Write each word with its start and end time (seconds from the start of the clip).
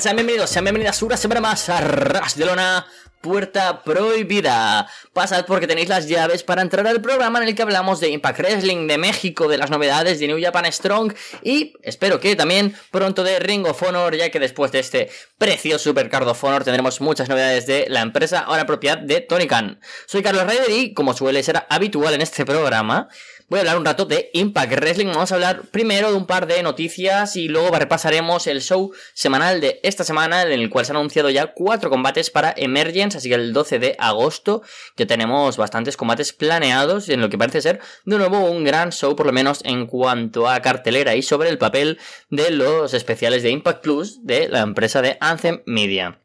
sean? 0.00 0.16
Bienvenidos, 0.16 0.50
sean 0.50 0.64
bienvenidas 0.64 1.02
una 1.02 1.16
semana 1.16 1.40
más 1.40 1.68
a 1.68 1.80
Ras 1.80 2.36
de 2.36 2.44
Lona, 2.44 2.86
Puerta 3.20 3.82
Prohibida. 3.82 4.88
Pasad 5.12 5.44
porque 5.44 5.66
tenéis 5.66 5.88
las 5.88 6.06
llaves 6.06 6.44
para 6.44 6.62
entrar 6.62 6.86
al 6.86 7.00
programa 7.00 7.40
en 7.42 7.48
el 7.48 7.54
que 7.56 7.62
hablamos 7.62 7.98
de 7.98 8.10
Impact 8.10 8.38
Wrestling, 8.38 8.86
de 8.86 8.96
México, 8.96 9.48
de 9.48 9.58
las 9.58 9.70
novedades 9.70 10.20
de 10.20 10.28
New 10.28 10.40
Japan 10.40 10.70
Strong 10.70 11.14
y 11.42 11.74
espero 11.82 12.20
que 12.20 12.36
también 12.36 12.76
pronto 12.92 13.24
de 13.24 13.40
Ring 13.40 13.66
of 13.66 13.82
Honor, 13.82 14.14
ya 14.14 14.30
que 14.30 14.38
después 14.38 14.70
de 14.70 14.80
este 14.80 15.10
precioso 15.36 15.90
Supercard 15.90 16.28
of 16.28 16.44
Honor 16.44 16.62
tendremos 16.62 17.00
muchas 17.00 17.28
novedades 17.28 17.66
de 17.66 17.86
la 17.88 18.02
empresa 18.02 18.40
ahora 18.40 18.66
propiedad 18.66 18.98
de 18.98 19.20
Tony 19.20 19.48
Khan. 19.48 19.80
Soy 20.06 20.22
Carlos 20.22 20.46
Reyder 20.46 20.70
y, 20.70 20.94
como 20.94 21.12
suele 21.14 21.42
ser 21.42 21.64
habitual 21.68 22.14
en 22.14 22.22
este 22.22 22.44
programa, 22.44 23.08
voy 23.48 23.58
a 23.58 23.60
hablar 23.60 23.78
un 23.78 23.84
rato 23.84 24.04
de 24.04 24.30
Impact 24.34 24.72
Wrestling. 24.72 25.06
Vamos 25.06 25.32
a 25.32 25.34
hablar 25.34 25.62
primero 25.70 26.10
de 26.10 26.16
un 26.16 26.26
par 26.26 26.46
de 26.46 26.62
noticias 26.62 27.36
y 27.36 27.48
luego 27.48 27.70
repasaremos 27.70 28.46
el 28.46 28.60
show 28.60 28.92
semanal 29.14 29.60
de 29.60 29.80
esta 29.82 30.04
semana, 30.04 30.42
en 30.42 30.52
el 30.52 30.70
cual 30.70 30.84
se 30.84 30.92
han 30.92 30.96
anunciado 30.96 31.30
ya 31.30 31.54
cuatro 31.54 31.90
combates 31.90 32.30
para 32.30 32.52
Emergence, 32.56 33.18
así 33.18 33.28
que 33.28 33.34
el 33.34 33.52
12 33.52 33.78
de 33.78 33.96
agosto 33.98 34.62
ya 34.96 35.06
tenemos 35.06 35.56
bastantes 35.56 35.96
combates 35.96 36.32
planeados 36.32 37.08
en 37.08 37.20
lo 37.20 37.30
que 37.30 37.38
parece 37.38 37.62
ser 37.62 37.80
de 38.04 38.18
nuevo 38.18 38.38
un 38.40 38.64
gran 38.64 38.90
show, 38.92 39.16
por 39.16 39.26
lo 39.26 39.32
menos 39.32 39.60
en 39.64 39.86
cuanto 39.86 40.48
a 40.48 40.60
cartelera 40.60 41.14
y 41.14 41.22
sobre 41.22 41.48
el 41.48 41.58
papel 41.58 41.98
de 42.30 42.50
los 42.50 42.94
especiales 42.94 43.42
de 43.42 43.50
Impact 43.50 43.82
Plus 43.82 44.24
de 44.24 44.48
la 44.48 44.60
empresa 44.60 45.02
de 45.02 45.16
Anthem 45.20 45.62
Media. 45.66 46.20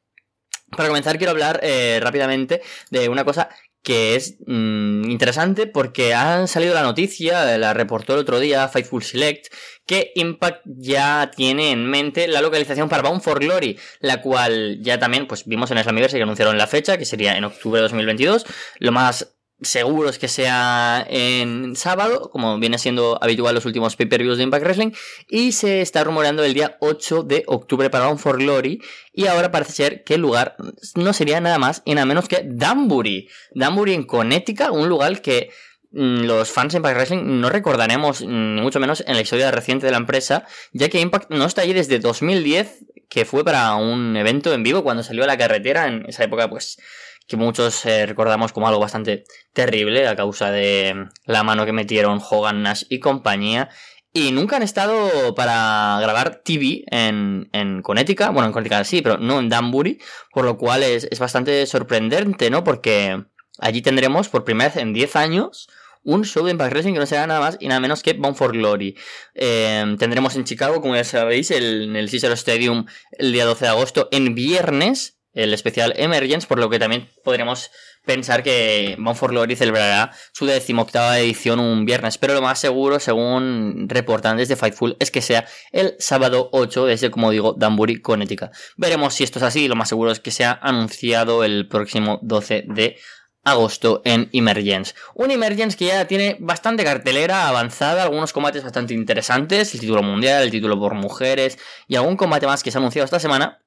Para 0.75 0.89
comenzar 0.89 1.17
quiero 1.17 1.31
hablar 1.31 1.59
eh, 1.61 1.99
rápidamente 2.01 2.61
de 2.89 3.07
una 3.09 3.23
cosa 3.23 3.49
que 3.83 4.15
es 4.15 4.37
mm, 4.47 5.09
interesante 5.09 5.67
porque 5.67 6.13
han 6.13 6.47
salido 6.47 6.73
la 6.73 6.81
noticia, 6.81 7.57
la 7.57 7.73
reportó 7.73 8.13
el 8.13 8.21
otro 8.21 8.39
día 8.39 8.67
Faithful 8.69 9.03
Select, 9.03 9.53
que 9.85 10.11
Impact 10.15 10.61
ya 10.65 11.29
tiene 11.35 11.71
en 11.71 11.85
mente 11.85 12.27
la 12.27 12.41
localización 12.41 12.87
para 12.87 13.03
Bound 13.03 13.21
for 13.21 13.39
Glory, 13.39 13.77
la 13.99 14.21
cual 14.21 14.79
ya 14.81 14.97
también 14.99 15.27
pues 15.27 15.45
vimos 15.45 15.69
en 15.71 15.77
Slammiverse 15.83 16.17
que 16.17 16.23
anunciaron 16.23 16.57
la 16.57 16.67
fecha, 16.67 16.97
que 16.97 17.05
sería 17.05 17.37
en 17.37 17.43
octubre 17.43 17.79
de 17.79 17.83
2022. 17.83 18.45
Lo 18.79 18.93
más 18.93 19.35
seguro 19.63 20.09
es 20.09 20.19
que 20.19 20.27
sea 20.27 21.05
en 21.09 21.75
sábado, 21.75 22.29
como 22.31 22.59
viene 22.59 22.77
siendo 22.77 23.17
habitual 23.21 23.55
los 23.55 23.65
últimos 23.65 23.95
pay-per-views 23.95 24.37
de 24.37 24.43
Impact 24.43 24.63
Wrestling, 24.63 24.91
y 25.29 25.51
se 25.51 25.81
está 25.81 26.03
rumoreando 26.03 26.43
el 26.43 26.53
día 26.53 26.77
8 26.79 27.23
de 27.23 27.43
octubre 27.47 27.89
para 27.89 28.05
Bound 28.05 28.19
for 28.19 28.37
Glory, 28.37 28.81
y 29.13 29.27
ahora 29.27 29.51
parece 29.51 29.73
ser 29.73 30.03
que 30.03 30.15
el 30.15 30.21
lugar 30.21 30.55
no 30.95 31.13
sería 31.13 31.41
nada 31.41 31.57
más 31.59 31.81
y 31.85 31.95
nada 31.95 32.05
menos 32.05 32.27
que 32.27 32.41
Danbury. 32.45 33.29
Danbury 33.53 33.93
en 33.93 34.03
Connecticut, 34.03 34.71
un 34.71 34.89
lugar 34.89 35.21
que 35.21 35.49
mm, 35.91 36.23
los 36.23 36.51
fans 36.51 36.73
de 36.73 36.77
Impact 36.77 36.95
Wrestling 36.95 37.41
no 37.41 37.49
recordaremos, 37.49 38.21
ni 38.21 38.61
mucho 38.61 38.79
menos 38.79 39.03
en 39.05 39.15
la 39.15 39.21
historia 39.21 39.51
reciente 39.51 39.85
de 39.85 39.91
la 39.91 39.97
empresa, 39.97 40.45
ya 40.71 40.89
que 40.89 40.99
Impact 40.99 41.31
no 41.31 41.45
está 41.45 41.61
allí 41.61 41.73
desde 41.73 41.99
2010, 41.99 42.85
que 43.09 43.25
fue 43.25 43.43
para 43.43 43.75
un 43.75 44.17
evento 44.17 44.53
en 44.53 44.63
vivo 44.63 44.83
cuando 44.83 45.03
salió 45.03 45.23
a 45.23 45.27
la 45.27 45.37
carretera, 45.37 45.87
en 45.87 46.05
esa 46.07 46.23
época 46.23 46.49
pues 46.49 46.79
que 47.27 47.37
muchos 47.37 47.85
eh, 47.85 48.05
recordamos 48.05 48.53
como 48.53 48.67
algo 48.67 48.79
bastante 48.79 49.23
terrible 49.53 50.07
a 50.07 50.15
causa 50.15 50.51
de 50.51 51.07
la 51.25 51.43
mano 51.43 51.65
que 51.65 51.73
metieron 51.73 52.21
Hogan 52.21 52.63
Nash 52.63 52.83
y 52.89 52.99
compañía. 52.99 53.69
Y 54.15 54.31
nunca 54.31 54.57
han 54.57 54.63
estado 54.63 55.33
para 55.33 55.97
grabar 55.99 56.41
TV 56.43 56.83
en, 56.87 57.49
en 57.51 57.81
Connecticut. 57.81 58.27
Bueno, 58.27 58.45
en 58.45 58.53
Connecticut 58.53 58.85
sí, 58.85 59.01
pero 59.01 59.17
no 59.17 59.39
en 59.39 59.49
Danbury. 59.49 59.99
Por 60.31 60.45
lo 60.45 60.57
cual 60.57 60.83
es, 60.83 61.07
es 61.09 61.17
bastante 61.17 61.65
sorprendente, 61.65 62.51
¿no? 62.51 62.63
Porque 62.63 63.23
allí 63.57 63.81
tendremos 63.81 64.29
por 64.29 64.43
primera 64.43 64.69
vez 64.69 64.77
en 64.77 64.93
10 64.93 65.15
años 65.15 65.67
un 66.03 66.25
show 66.25 66.45
de 66.45 66.51
Impact 66.51 66.71
Wrestling 66.71 66.93
que 66.93 66.99
no 66.99 67.05
será 67.05 67.27
nada 67.27 67.39
más 67.39 67.57
y 67.59 67.67
nada 67.67 67.79
menos 67.79 68.03
que 68.03 68.13
Bound 68.13 68.35
for 68.35 68.51
Glory. 68.51 68.95
Eh, 69.33 69.95
tendremos 69.97 70.35
en 70.35 70.43
Chicago, 70.43 70.81
como 70.81 70.95
ya 70.95 71.03
sabéis, 71.03 71.51
en 71.51 71.95
el 71.95 72.09
Cicero 72.09 72.33
Stadium 72.33 72.85
el 73.11 73.31
día 73.31 73.45
12 73.45 73.65
de 73.65 73.71
agosto, 73.71 74.09
en 74.11 74.35
viernes, 74.35 75.17
el 75.33 75.53
especial 75.53 75.93
Emergence, 75.97 76.47
por 76.47 76.59
lo 76.59 76.69
que 76.69 76.79
también 76.79 77.09
podremos 77.23 77.71
pensar 78.05 78.43
que 78.43 78.95
Bound 78.99 79.17
for 79.17 79.55
celebrará 79.55 80.11
su 80.33 80.45
decimoctava 80.45 81.19
edición 81.19 81.59
un 81.59 81.85
viernes, 81.85 82.17
pero 82.17 82.33
lo 82.33 82.41
más 82.41 82.59
seguro, 82.59 82.99
según 82.99 83.87
reportan 83.87 84.37
desde 84.37 84.55
Fightful, 84.55 84.97
es 84.99 85.11
que 85.11 85.21
sea 85.21 85.45
el 85.71 85.95
sábado 85.99 86.49
8 86.51 86.85
desde, 86.85 87.11
como 87.11 87.31
digo, 87.31 87.53
Danbury, 87.57 88.01
Connecticut. 88.01 88.51
Veremos 88.77 89.13
si 89.13 89.23
esto 89.23 89.39
es 89.39 89.43
así, 89.43 89.67
lo 89.67 89.75
más 89.75 89.89
seguro 89.89 90.11
es 90.11 90.19
que 90.19 90.31
sea 90.31 90.59
anunciado 90.61 91.43
el 91.43 91.67
próximo 91.67 92.19
12 92.21 92.65
de 92.67 92.97
agosto 93.43 94.01
en 94.05 94.29
Emergence. 94.31 94.93
Un 95.15 95.31
Emergence 95.31 95.77
que 95.77 95.87
ya 95.87 96.07
tiene 96.07 96.37
bastante 96.39 96.83
cartelera 96.83 97.47
avanzada, 97.47 98.03
algunos 98.03 98.33
combates 98.33 98.63
bastante 98.63 98.93
interesantes, 98.93 99.73
el 99.73 99.81
título 99.81 100.01
mundial, 100.01 100.43
el 100.43 100.51
título 100.51 100.79
por 100.79 100.93
mujeres 100.93 101.59
y 101.87 101.95
algún 101.95 102.15
combate 102.15 102.47
más 102.47 102.63
que 102.63 102.71
se 102.71 102.77
ha 102.77 102.79
anunciado 102.79 103.05
esta 103.05 103.19
semana, 103.19 103.62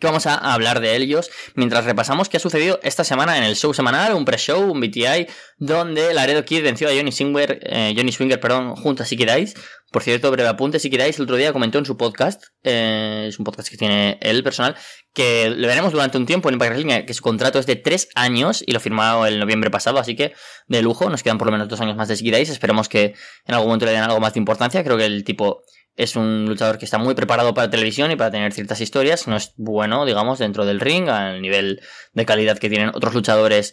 que 0.00 0.06
vamos 0.06 0.26
a 0.26 0.34
hablar 0.34 0.80
de 0.80 0.96
ellos 0.96 1.30
mientras 1.54 1.84
repasamos 1.84 2.28
qué 2.28 2.36
ha 2.36 2.40
sucedido 2.40 2.80
esta 2.82 3.04
semana 3.04 3.36
en 3.38 3.44
el 3.44 3.56
show 3.56 3.72
semanal, 3.72 4.14
un 4.14 4.24
pre-show, 4.24 4.70
un 4.70 4.80
BTI, 4.80 5.26
donde 5.58 6.12
Laredo 6.14 6.44
Kid 6.44 6.62
venció 6.62 6.88
a 6.88 6.92
Johnny 6.92 7.12
Swinger, 7.12 7.60
eh, 7.62 7.94
Johnny 7.96 8.12
Swinger, 8.12 8.40
perdón, 8.40 8.76
junto 8.76 9.02
a 9.02 9.06
Dais. 9.26 9.54
Por 9.90 10.02
cierto, 10.02 10.30
breve 10.30 10.48
apunte, 10.48 10.78
Dais 10.78 11.16
el 11.16 11.22
otro 11.22 11.36
día 11.36 11.52
comentó 11.52 11.78
en 11.78 11.86
su 11.86 11.96
podcast, 11.96 12.44
eh, 12.62 13.26
es 13.28 13.38
un 13.38 13.44
podcast 13.44 13.68
que 13.68 13.76
tiene 13.76 14.18
él 14.20 14.42
personal, 14.42 14.76
que 15.14 15.48
lo 15.48 15.66
veremos 15.66 15.92
durante 15.92 16.18
un 16.18 16.26
tiempo 16.26 16.48
en 16.48 16.54
Impact 16.54 16.72
Wrestling, 16.72 17.06
que 17.06 17.14
su 17.14 17.22
contrato 17.22 17.58
es 17.58 17.66
de 17.66 17.76
tres 17.76 18.08
años 18.14 18.62
y 18.66 18.72
lo 18.72 18.80
firmado 18.80 19.26
el 19.26 19.38
noviembre 19.38 19.70
pasado, 19.70 19.98
así 19.98 20.14
que 20.14 20.34
de 20.66 20.82
lujo, 20.82 21.08
nos 21.08 21.22
quedan 21.22 21.38
por 21.38 21.46
lo 21.46 21.52
menos 21.52 21.68
dos 21.68 21.80
años 21.80 21.96
más 21.96 22.08
de 22.08 22.30
Dais. 22.30 22.50
esperemos 22.50 22.88
que 22.88 23.14
en 23.46 23.54
algún 23.54 23.68
momento 23.68 23.86
le 23.86 23.92
den 23.92 24.02
algo 24.02 24.20
más 24.20 24.34
de 24.34 24.40
importancia, 24.40 24.84
creo 24.84 24.96
que 24.96 25.06
el 25.06 25.24
tipo 25.24 25.62
es 25.96 26.14
un 26.14 26.44
luchador 26.46 26.78
que 26.78 26.84
está 26.84 26.98
muy 26.98 27.14
preparado 27.14 27.54
para 27.54 27.70
televisión 27.70 28.10
y 28.10 28.16
para 28.16 28.30
tener 28.30 28.52
ciertas 28.52 28.80
historias. 28.80 29.26
No 29.26 29.36
es 29.36 29.54
bueno, 29.56 30.04
digamos, 30.04 30.38
dentro 30.38 30.66
del 30.66 30.80
ring, 30.80 31.08
al 31.08 31.40
nivel 31.40 31.80
de 32.12 32.26
calidad 32.26 32.58
que 32.58 32.68
tienen 32.68 32.90
otros 32.90 33.14
luchadores 33.14 33.72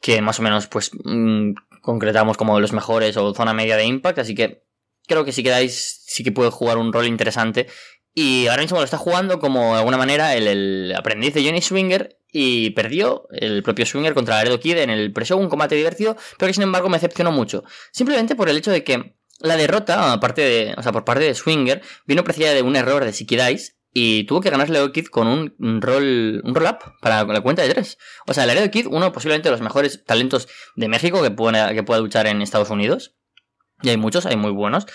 que 0.00 0.22
más 0.22 0.38
o 0.38 0.42
menos, 0.42 0.68
pues, 0.68 0.92
mm, 1.04 1.54
concretamos 1.82 2.36
como 2.36 2.60
los 2.60 2.72
mejores 2.72 3.16
o 3.16 3.34
zona 3.34 3.52
media 3.52 3.76
de 3.76 3.84
Impact. 3.84 4.20
Así 4.20 4.36
que 4.36 4.64
creo 5.08 5.24
que 5.24 5.32
si 5.32 5.42
quedáis, 5.42 6.02
sí 6.06 6.22
que 6.22 6.30
puede 6.30 6.50
jugar 6.50 6.78
un 6.78 6.92
rol 6.92 7.06
interesante. 7.06 7.66
Y 8.14 8.46
ahora 8.46 8.62
mismo 8.62 8.78
lo 8.78 8.84
está 8.84 8.98
jugando 8.98 9.40
como 9.40 9.72
de 9.72 9.78
alguna 9.78 9.96
manera 9.96 10.34
el, 10.34 10.94
aprendiz 10.96 11.34
de 11.34 11.44
Johnny 11.44 11.60
Swinger 11.60 12.18
y 12.30 12.70
perdió 12.70 13.26
el 13.32 13.62
propio 13.62 13.86
Swinger 13.86 14.14
contra 14.14 14.36
Laredo 14.36 14.60
Kid 14.60 14.76
en 14.78 14.90
el 14.90 15.12
pre-show, 15.12 15.38
un 15.38 15.48
combate 15.48 15.74
divertido, 15.74 16.16
pero 16.36 16.48
que 16.48 16.54
sin 16.54 16.64
embargo 16.64 16.88
me 16.88 16.96
decepcionó 16.96 17.32
mucho. 17.32 17.64
Simplemente 17.92 18.36
por 18.36 18.48
el 18.48 18.56
hecho 18.56 18.70
de 18.70 18.84
que 18.84 19.14
la 19.38 19.56
derrota, 19.56 20.12
aparte 20.12 20.42
de, 20.42 20.74
o 20.76 20.82
sea, 20.82 20.92
por 20.92 21.04
parte 21.04 21.24
de 21.24 21.34
Swinger, 21.34 21.82
vino 22.06 22.24
precedida 22.24 22.52
de 22.52 22.62
un 22.62 22.76
error 22.76 23.04
de 23.04 23.12
Dice 23.12 23.78
y 23.92 24.24
tuvo 24.24 24.40
que 24.40 24.50
ganarle 24.50 24.78
a 24.78 24.92
Kid 24.92 25.06
con 25.06 25.26
un 25.26 25.80
roll, 25.80 26.42
un 26.44 26.54
roll 26.54 26.68
up 26.68 26.78
para 27.00 27.24
la 27.24 27.40
cuenta 27.40 27.62
de 27.62 27.70
tres. 27.70 27.98
O 28.26 28.34
sea, 28.34 28.44
el 28.44 28.70
Kid, 28.70 28.86
uno 28.88 29.12
posiblemente 29.12 29.48
de 29.48 29.52
los 29.52 29.60
mejores 29.60 30.04
talentos 30.04 30.48
de 30.76 30.88
México 30.88 31.22
que 31.22 31.30
pueda, 31.30 31.72
que 31.74 31.82
pueda 31.82 32.00
luchar 32.00 32.26
en 32.26 32.42
Estados 32.42 32.70
Unidos. 32.70 33.14
Y 33.80 33.90
hay 33.90 33.96
muchos, 33.96 34.26
hay 34.26 34.36
muy 34.36 34.50
buenos. 34.50 34.86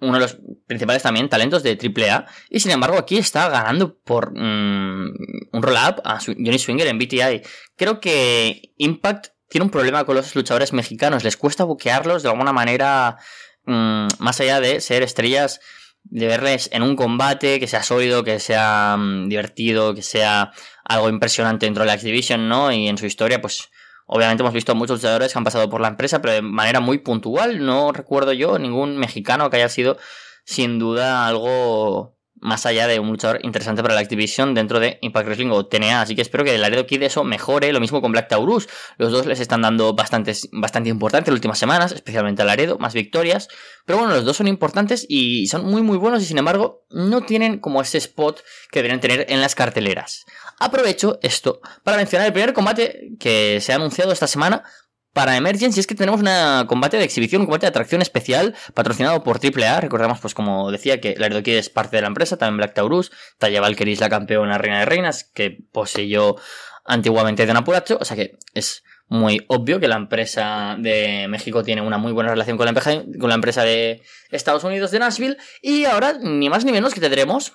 Uno 0.00 0.14
de 0.14 0.20
los 0.20 0.38
principales 0.66 1.02
también 1.02 1.28
talentos 1.28 1.62
de 1.62 1.78
AAA. 1.78 2.26
Y 2.48 2.60
sin 2.60 2.72
embargo, 2.72 2.98
aquí 2.98 3.18
está 3.18 3.48
ganando 3.48 3.98
por 3.98 4.32
mm, 4.32 5.14
un 5.52 5.62
roll-up 5.62 6.00
a 6.04 6.18
Johnny 6.20 6.58
Swinger 6.58 6.86
en 6.86 6.98
BTI. 6.98 7.42
Creo 7.76 8.00
que 8.00 8.74
Impact 8.78 9.28
tiene 9.48 9.64
un 9.64 9.70
problema 9.70 10.04
con 10.04 10.16
los 10.16 10.34
luchadores 10.34 10.72
mexicanos. 10.72 11.24
Les 11.24 11.36
cuesta 11.36 11.64
buquearlos 11.64 12.22
de 12.22 12.30
alguna 12.30 12.52
manera 12.52 13.18
Mm, 13.66 14.08
más 14.18 14.40
allá 14.40 14.60
de 14.60 14.80
ser 14.80 15.02
estrellas, 15.02 15.60
de 16.04 16.26
verles 16.26 16.70
en 16.72 16.82
un 16.82 16.96
combate 16.96 17.60
que 17.60 17.66
sea 17.66 17.82
sólido, 17.82 18.24
que 18.24 18.40
sea 18.40 18.96
mm, 18.98 19.28
divertido, 19.28 19.94
que 19.94 20.02
sea 20.02 20.52
algo 20.84 21.08
impresionante 21.08 21.66
dentro 21.66 21.82
de 21.82 21.88
la 21.88 21.94
X-Division, 21.94 22.48
¿no? 22.48 22.72
Y 22.72 22.88
en 22.88 22.98
su 22.98 23.06
historia, 23.06 23.40
pues 23.40 23.70
obviamente 24.06 24.42
hemos 24.42 24.54
visto 24.54 24.74
muchos 24.74 24.98
luchadores 24.98 25.32
que 25.32 25.38
han 25.38 25.44
pasado 25.44 25.70
por 25.70 25.80
la 25.80 25.88
empresa, 25.88 26.20
pero 26.20 26.34
de 26.34 26.42
manera 26.42 26.80
muy 26.80 26.98
puntual. 26.98 27.64
No 27.64 27.92
recuerdo 27.92 28.32
yo 28.32 28.58
ningún 28.58 28.96
mexicano 28.96 29.50
que 29.50 29.56
haya 29.58 29.68
sido 29.68 29.98
sin 30.44 30.78
duda 30.78 31.26
algo 31.26 32.16
más 32.40 32.66
allá 32.66 32.86
de 32.86 32.98
un 32.98 33.08
luchador 33.08 33.40
interesante 33.42 33.82
para 33.82 33.94
la 33.94 34.00
Activision 34.00 34.54
dentro 34.54 34.80
de 34.80 34.98
Impact 35.02 35.26
Wrestling 35.26 35.50
o 35.50 35.66
TNA. 35.66 36.02
Así 36.02 36.14
que 36.14 36.22
espero 36.22 36.44
que 36.44 36.54
el 36.54 36.60
Laredo 36.60 36.86
Kid 36.86 37.02
eso 37.02 37.24
mejore. 37.24 37.72
Lo 37.72 37.80
mismo 37.80 38.00
con 38.00 38.12
Black 38.12 38.28
Taurus. 38.28 38.68
Los 38.98 39.12
dos 39.12 39.26
les 39.26 39.40
están 39.40 39.62
dando 39.62 39.94
bastante, 39.94 40.32
bastante 40.52 40.90
importante 40.90 41.30
en 41.30 41.34
las 41.34 41.38
últimas 41.38 41.58
semanas, 41.58 41.92
especialmente 41.92 42.42
a 42.42 42.44
Laredo, 42.44 42.78
más 42.78 42.94
victorias. 42.94 43.48
Pero 43.84 43.98
bueno, 43.98 44.14
los 44.14 44.24
dos 44.24 44.36
son 44.36 44.48
importantes 44.48 45.06
y 45.08 45.46
son 45.48 45.64
muy 45.64 45.82
muy 45.82 45.96
buenos 45.96 46.22
y 46.22 46.26
sin 46.26 46.38
embargo 46.38 46.84
no 46.90 47.22
tienen 47.22 47.58
como 47.58 47.80
ese 47.82 47.98
spot 47.98 48.40
que 48.70 48.80
deberían 48.80 49.00
tener 49.00 49.26
en 49.28 49.40
las 49.40 49.54
carteleras. 49.54 50.24
Aprovecho 50.58 51.18
esto 51.22 51.60
para 51.84 51.96
mencionar 51.96 52.26
el 52.26 52.32
primer 52.32 52.52
combate 52.52 53.12
que 53.18 53.60
se 53.60 53.72
ha 53.72 53.76
anunciado 53.76 54.12
esta 54.12 54.26
semana 54.26 54.64
para 55.12 55.36
Emergency 55.36 55.80
es 55.80 55.86
que 55.86 55.94
tenemos 55.94 56.20
un 56.20 56.66
combate 56.66 56.96
de 56.96 57.04
exhibición, 57.04 57.42
un 57.42 57.46
combate 57.46 57.66
de 57.66 57.70
atracción 57.70 58.00
especial 58.02 58.54
patrocinado 58.74 59.22
por 59.24 59.40
AAA. 59.44 59.80
Recordamos, 59.80 60.20
pues 60.20 60.34
como 60.34 60.70
decía, 60.70 61.00
que 61.00 61.14
Laredo 61.18 61.42
Kid 61.42 61.56
es 61.56 61.68
parte 61.68 61.96
de 61.96 62.02
la 62.02 62.08
empresa, 62.08 62.36
también 62.36 62.58
Black 62.58 62.74
Taurus, 62.74 63.10
Taya 63.38 63.60
Valkyrie 63.60 63.94
es 63.94 64.00
la 64.00 64.08
campeona 64.08 64.58
reina 64.58 64.80
de 64.80 64.86
reinas, 64.86 65.24
que 65.24 65.58
poseyó 65.72 66.36
antiguamente 66.84 67.46
de 67.46 67.52
Napuracho, 67.52 67.98
o 68.00 68.04
sea 68.04 68.16
que 68.16 68.38
es 68.54 68.82
muy 69.08 69.44
obvio 69.48 69.80
que 69.80 69.88
la 69.88 69.96
empresa 69.96 70.76
de 70.78 71.26
México 71.28 71.64
tiene 71.64 71.82
una 71.82 71.98
muy 71.98 72.12
buena 72.12 72.30
relación 72.30 72.56
la, 72.56 72.72
con 73.18 73.28
la 73.28 73.34
empresa 73.34 73.64
de 73.64 74.02
Estados 74.30 74.62
Unidos 74.62 74.92
de 74.92 75.00
Nashville. 75.00 75.36
Y 75.60 75.84
ahora, 75.84 76.14
ni 76.22 76.48
más 76.48 76.64
ni 76.64 76.70
menos 76.70 76.94
que 76.94 77.00
tendremos 77.00 77.52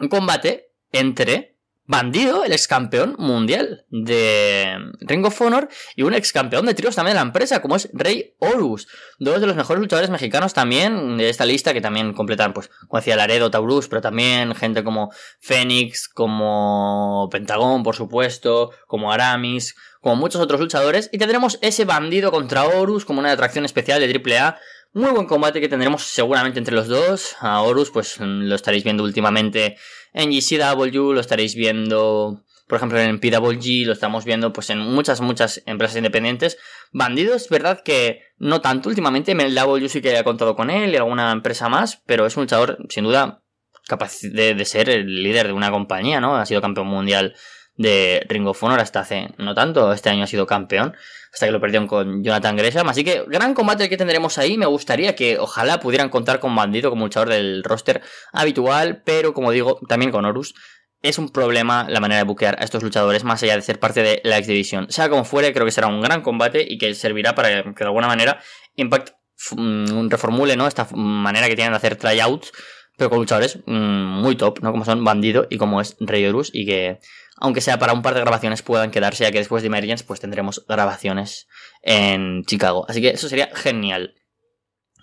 un 0.00 0.08
combate 0.08 0.70
entre 0.90 1.53
Bandido, 1.86 2.44
el 2.44 2.52
ex 2.52 2.66
campeón 2.66 3.14
mundial 3.18 3.84
de 3.90 4.76
Ring 5.00 5.26
of 5.26 5.40
Honor, 5.42 5.68
y 5.96 6.02
un 6.02 6.14
ex 6.14 6.32
campeón 6.32 6.64
de 6.64 6.72
tríos 6.72 6.96
también 6.96 7.14
de 7.14 7.20
la 7.20 7.26
empresa, 7.26 7.60
como 7.60 7.76
es 7.76 7.90
Rey 7.92 8.34
Horus. 8.38 8.88
Dos 9.18 9.40
de 9.40 9.46
los 9.46 9.54
mejores 9.54 9.80
luchadores 9.80 10.08
mexicanos 10.08 10.54
también 10.54 11.18
de 11.18 11.28
esta 11.28 11.44
lista, 11.44 11.74
que 11.74 11.82
también 11.82 12.14
completan, 12.14 12.54
pues, 12.54 12.70
como 12.88 13.00
decía 13.00 13.16
Laredo, 13.16 13.50
Taurus, 13.50 13.88
pero 13.88 14.00
también 14.00 14.54
gente 14.54 14.82
como 14.82 15.12
Fénix, 15.40 16.08
como 16.08 17.28
Pentagón, 17.30 17.82
por 17.82 17.96
supuesto, 17.96 18.70
como 18.86 19.12
Aramis, 19.12 19.74
como 20.00 20.16
muchos 20.16 20.40
otros 20.40 20.60
luchadores. 20.60 21.10
Y 21.12 21.18
tendremos 21.18 21.58
ese 21.60 21.84
bandido 21.84 22.30
contra 22.30 22.64
Horus 22.64 23.04
como 23.04 23.20
una 23.20 23.32
atracción 23.32 23.64
especial 23.64 24.00
de 24.00 24.38
AAA. 24.38 24.58
Muy 24.96 25.10
buen 25.10 25.26
combate 25.26 25.60
que 25.60 25.68
tendremos 25.68 26.04
seguramente 26.04 26.60
entre 26.60 26.76
los 26.76 26.86
dos. 26.86 27.34
A 27.40 27.60
Horus, 27.62 27.90
pues 27.90 28.20
lo 28.20 28.54
estaréis 28.54 28.84
viendo 28.84 29.02
últimamente 29.02 29.76
en 30.12 30.30
GCW, 30.30 31.12
lo 31.12 31.18
estaréis 31.18 31.56
viendo, 31.56 32.44
por 32.68 32.76
ejemplo, 32.76 33.00
en 33.00 33.18
PWG, 33.18 33.86
lo 33.86 33.92
estamos 33.92 34.24
viendo 34.24 34.52
pues 34.52 34.70
en 34.70 34.78
muchas, 34.78 35.20
muchas 35.20 35.64
empresas 35.66 35.96
independientes. 35.96 36.58
Bandido 36.92 37.34
es 37.34 37.48
verdad 37.48 37.82
que 37.82 38.20
no 38.38 38.60
tanto 38.60 38.88
últimamente, 38.88 39.32
en 39.32 39.40
el 39.40 39.56
W 39.56 39.88
sí 39.88 40.00
que 40.00 40.16
he 40.16 40.22
contado 40.22 40.54
con 40.54 40.70
él 40.70 40.92
y 40.92 40.96
alguna 40.96 41.32
empresa 41.32 41.68
más, 41.68 42.00
pero 42.06 42.24
es 42.24 42.36
un 42.36 42.44
luchador 42.44 42.78
sin 42.88 43.02
duda 43.02 43.42
capaz 43.88 44.20
de, 44.22 44.54
de 44.54 44.64
ser 44.64 44.88
el 44.90 45.24
líder 45.24 45.48
de 45.48 45.54
una 45.54 45.72
compañía, 45.72 46.20
¿no? 46.20 46.36
Ha 46.36 46.46
sido 46.46 46.60
campeón 46.60 46.86
mundial 46.86 47.34
de 47.76 48.24
Ring 48.28 48.46
of 48.46 48.62
Honor 48.62 48.80
hasta 48.80 49.00
hace 49.00 49.30
no 49.38 49.54
tanto, 49.54 49.92
este 49.92 50.10
año 50.10 50.24
ha 50.24 50.26
sido 50.26 50.46
campeón, 50.46 50.94
hasta 51.32 51.46
que 51.46 51.52
lo 51.52 51.60
perdieron 51.60 51.88
con 51.88 52.22
Jonathan 52.22 52.56
Gresham, 52.56 52.88
así 52.88 53.02
que 53.02 53.24
gran 53.26 53.54
combate 53.54 53.88
que 53.88 53.96
tendremos 53.96 54.38
ahí, 54.38 54.56
me 54.56 54.66
gustaría 54.66 55.16
que 55.16 55.38
ojalá 55.38 55.80
pudieran 55.80 56.08
contar 56.08 56.38
con 56.38 56.54
Bandido 56.54 56.90
como 56.90 57.04
luchador 57.04 57.30
del 57.30 57.64
roster 57.64 58.02
habitual, 58.32 59.02
pero 59.04 59.34
como 59.34 59.50
digo, 59.50 59.80
también 59.88 60.12
con 60.12 60.24
Horus. 60.24 60.54
Es 61.02 61.18
un 61.18 61.28
problema 61.28 61.86
la 61.90 62.00
manera 62.00 62.18
de 62.18 62.24
buquear 62.24 62.56
a 62.58 62.64
estos 62.64 62.82
luchadores 62.82 63.24
más 63.24 63.42
allá 63.42 63.56
de 63.56 63.60
ser 63.60 63.78
parte 63.78 64.02
de 64.02 64.22
la 64.24 64.38
X 64.38 64.46
Division. 64.46 64.90
Sea 64.90 65.10
como 65.10 65.24
fuere, 65.24 65.52
creo 65.52 65.66
que 65.66 65.72
será 65.72 65.86
un 65.86 66.00
gran 66.00 66.22
combate 66.22 66.64
y 66.66 66.78
que 66.78 66.94
servirá 66.94 67.34
para 67.34 67.62
que 67.62 67.74
de 67.74 67.84
alguna 67.84 68.06
manera 68.06 68.40
Impact 68.76 69.10
mm, 69.50 70.08
reformule 70.08 70.56
¿no? 70.56 70.66
esta 70.66 70.88
manera 70.94 71.46
que 71.48 71.56
tienen 71.56 71.72
de 71.72 71.76
hacer 71.76 71.96
tryouts, 71.96 72.52
pero 72.96 73.10
con 73.10 73.18
luchadores 73.18 73.58
mm, 73.66 74.22
muy 74.22 74.36
top, 74.36 74.60
¿no? 74.62 74.70
Como 74.70 74.86
son 74.86 75.04
Bandido 75.04 75.46
y 75.50 75.58
como 75.58 75.80
es 75.80 75.96
Rey 76.00 76.24
Horus 76.24 76.50
y 76.54 76.64
que 76.64 77.00
aunque 77.44 77.60
sea 77.60 77.78
para 77.78 77.92
un 77.92 78.00
par 78.00 78.14
de 78.14 78.20
grabaciones 78.20 78.62
puedan 78.62 78.90
quedarse, 78.90 79.24
ya 79.24 79.30
que 79.30 79.36
después 79.36 79.62
de 79.62 79.66
Emergence 79.66 80.02
pues 80.02 80.18
tendremos 80.18 80.64
grabaciones 80.66 81.46
en 81.82 82.42
Chicago. 82.46 82.86
Así 82.88 83.02
que 83.02 83.10
eso 83.10 83.28
sería 83.28 83.50
genial. 83.54 84.14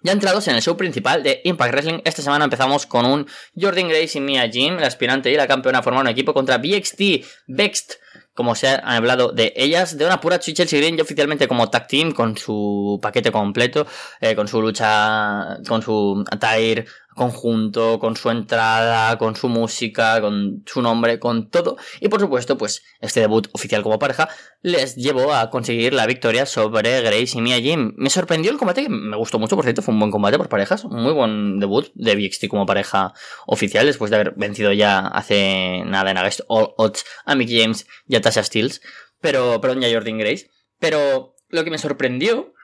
Ya 0.01 0.11
entrados 0.11 0.47
en 0.47 0.55
el 0.55 0.63
show 0.63 0.75
principal 0.75 1.21
de 1.21 1.41
Impact 1.43 1.71
Wrestling, 1.71 1.99
esta 2.03 2.23
semana 2.23 2.45
empezamos 2.45 2.87
con 2.87 3.05
un 3.05 3.27
Jordan 3.55 3.89
Grace 3.89 4.17
y 4.17 4.21
Mia 4.21 4.49
Jim, 4.49 4.77
la 4.77 4.87
aspirante 4.87 5.31
y 5.31 5.35
la 5.35 5.47
campeona, 5.47 5.83
formaron 5.83 6.07
un 6.07 6.11
equipo 6.11 6.33
contra 6.33 6.57
BXT, 6.57 7.01
Bext, 7.45 7.93
como 8.33 8.55
se 8.55 8.69
ha 8.69 8.77
hablado 8.77 9.31
de 9.31 9.53
ellas, 9.55 9.95
de 9.95 10.07
una 10.07 10.19
pura 10.19 10.39
Chelsea 10.39 10.79
Green 10.79 10.97
ya 10.97 11.03
oficialmente 11.03 11.47
como 11.47 11.69
tag 11.69 11.87
team 11.87 12.11
con 12.11 12.35
su 12.35 12.97
paquete 13.03 13.31
completo, 13.31 13.85
eh, 14.19 14.35
con 14.35 14.47
su 14.47 14.59
lucha, 14.59 15.59
con 15.67 15.83
su 15.83 16.25
attire 16.31 16.87
conjunto, 17.21 17.99
con 17.99 18.15
su 18.15 18.31
entrada, 18.31 19.15
con 19.19 19.35
su 19.35 19.47
música, 19.47 20.19
con 20.21 20.63
su 20.65 20.81
nombre, 20.81 21.19
con 21.19 21.51
todo. 21.51 21.77
Y 21.99 22.09
por 22.09 22.19
supuesto, 22.19 22.57
pues 22.57 22.81
este 22.99 23.19
debut 23.19 23.47
oficial 23.51 23.83
como 23.83 23.99
pareja 23.99 24.27
les 24.63 24.95
llevó 24.95 25.31
a 25.31 25.51
conseguir 25.51 25.93
la 25.93 26.07
victoria 26.07 26.47
sobre 26.47 26.99
Grace 27.01 27.37
y 27.37 27.41
Mia 27.41 27.59
Jim. 27.59 27.93
Me 27.95 28.09
sorprendió 28.09 28.49
el 28.49 28.57
combate, 28.57 28.81
que 28.81 28.89
me 28.89 29.15
gustó 29.17 29.37
mucho, 29.37 29.55
por 29.55 29.65
cierto, 29.65 29.83
fue 29.83 29.93
un 29.93 29.99
buen 29.99 30.09
combate 30.09 30.39
por 30.39 30.49
parejas, 30.49 30.83
muy 30.85 31.13
buen 31.13 31.59
debut 31.59 31.91
de 31.93 32.15
BXT 32.15 32.47
como 32.47 32.65
pareja 32.65 33.13
oficial, 33.45 33.85
después 33.85 34.09
de 34.09 34.15
haber 34.15 34.33
vencido 34.35 34.73
ya 34.73 35.01
hace 35.01 35.83
nada 35.85 36.09
en 36.09 36.17
August 36.17 36.41
All 36.47 36.73
Odds 36.77 37.05
a 37.25 37.35
Mickey 37.35 37.61
James 37.61 37.85
y 38.07 38.15
a 38.15 38.21
Tasha 38.21 38.41
Steels, 38.41 38.81
pero, 39.19 39.61
perdón, 39.61 39.81
ya 39.81 39.93
Jordan 39.93 40.17
Grace. 40.17 40.49
Pero 40.79 41.35
lo 41.49 41.63
que 41.63 41.69
me 41.69 41.77
sorprendió... 41.77 42.55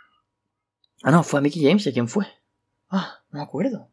Ah, 1.03 1.11
no, 1.11 1.21
fue 1.21 1.37
a 1.37 1.43
Mickey 1.43 1.63
James, 1.63 1.85
¿y 1.85 1.93
quién 1.93 2.07
fue? 2.07 2.25
Ah, 2.89 3.19
no 3.29 3.37
me 3.37 3.43
acuerdo. 3.43 3.91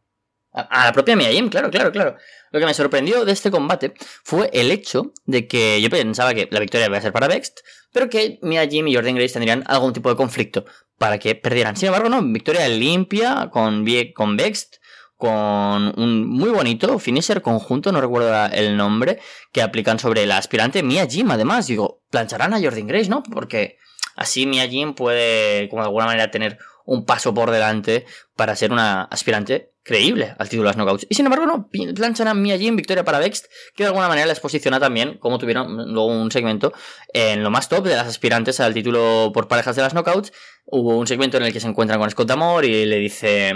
A 0.54 0.84
la 0.84 0.92
propia 0.92 1.16
Mia 1.16 1.30
Jim, 1.30 1.48
claro, 1.48 1.68
claro, 1.68 1.90
claro. 1.90 2.16
Lo 2.52 2.60
que 2.60 2.66
me 2.66 2.74
sorprendió 2.74 3.24
de 3.24 3.32
este 3.32 3.50
combate 3.50 3.92
fue 4.22 4.48
el 4.52 4.70
hecho 4.70 5.12
de 5.24 5.48
que 5.48 5.82
yo 5.82 5.90
pensaba 5.90 6.32
que 6.32 6.48
la 6.52 6.60
victoria 6.60 6.86
iba 6.86 6.96
a 6.96 7.00
ser 7.00 7.12
para 7.12 7.26
Vext, 7.26 7.58
pero 7.92 8.08
que 8.08 8.38
Mia 8.40 8.64
Jim 8.68 8.86
y 8.86 8.94
Jordan 8.94 9.16
Grace 9.16 9.32
tendrían 9.32 9.64
algún 9.66 9.92
tipo 9.92 10.08
de 10.08 10.14
conflicto 10.14 10.64
para 10.96 11.18
que 11.18 11.34
perdieran. 11.34 11.76
Sin 11.76 11.88
embargo, 11.88 12.08
no, 12.08 12.22
victoria 12.22 12.68
limpia 12.68 13.50
con, 13.50 13.84
con 14.14 14.36
Vext, 14.36 14.76
con 15.16 15.92
un 16.00 16.28
muy 16.28 16.50
bonito 16.50 17.00
finisher 17.00 17.42
conjunto, 17.42 17.90
no 17.90 18.00
recuerdo 18.00 18.32
el 18.52 18.76
nombre, 18.76 19.18
que 19.50 19.60
aplican 19.60 19.98
sobre 19.98 20.24
la 20.24 20.36
aspirante 20.36 20.84
Mia 20.84 21.06
Jim. 21.08 21.28
Además, 21.32 21.66
digo, 21.66 22.02
plancharán 22.10 22.54
a 22.54 22.60
Jordan 22.60 22.86
Grace, 22.86 23.08
¿no? 23.08 23.24
Porque 23.24 23.78
así 24.14 24.46
Mia 24.46 24.68
Jim 24.68 24.94
puede, 24.94 25.68
como 25.68 25.82
de 25.82 25.86
alguna 25.88 26.06
manera, 26.06 26.30
tener 26.30 26.58
un 26.84 27.04
paso 27.04 27.34
por 27.34 27.50
delante 27.50 28.06
para 28.36 28.56
ser 28.56 28.72
una 28.72 29.02
aspirante 29.02 29.72
creíble 29.82 30.34
al 30.38 30.48
título 30.48 30.70
de 30.70 30.76
las 30.76 30.76
knockouts. 30.76 31.06
Y 31.08 31.14
sin 31.14 31.26
embargo, 31.26 31.46
no, 31.46 31.68
planchan 31.94 32.26
a 32.26 32.34
Mia 32.34 32.58
Jim, 32.58 32.74
victoria 32.74 33.04
para 33.04 33.18
Vext, 33.18 33.46
que 33.76 33.84
de 33.84 33.88
alguna 33.88 34.08
manera 34.08 34.26
les 34.26 34.40
posiciona 34.40 34.80
también, 34.80 35.18
como 35.18 35.38
tuvieron 35.38 35.92
luego 35.92 36.06
un 36.06 36.30
segmento, 36.30 36.72
en 37.12 37.42
lo 37.42 37.50
más 37.50 37.68
top 37.68 37.84
de 37.84 37.96
las 37.96 38.06
aspirantes 38.06 38.60
al 38.60 38.74
título 38.74 39.30
por 39.32 39.46
parejas 39.46 39.76
de 39.76 39.82
las 39.82 39.92
knockouts. 39.92 40.32
Hubo 40.66 40.96
un 40.96 41.06
segmento 41.06 41.36
en 41.36 41.44
el 41.44 41.52
que 41.52 41.60
se 41.60 41.68
encuentran 41.68 42.00
con 42.00 42.10
Scott 42.10 42.30
Amor 42.30 42.64
y 42.64 42.86
le 42.86 42.96
dice 42.96 43.52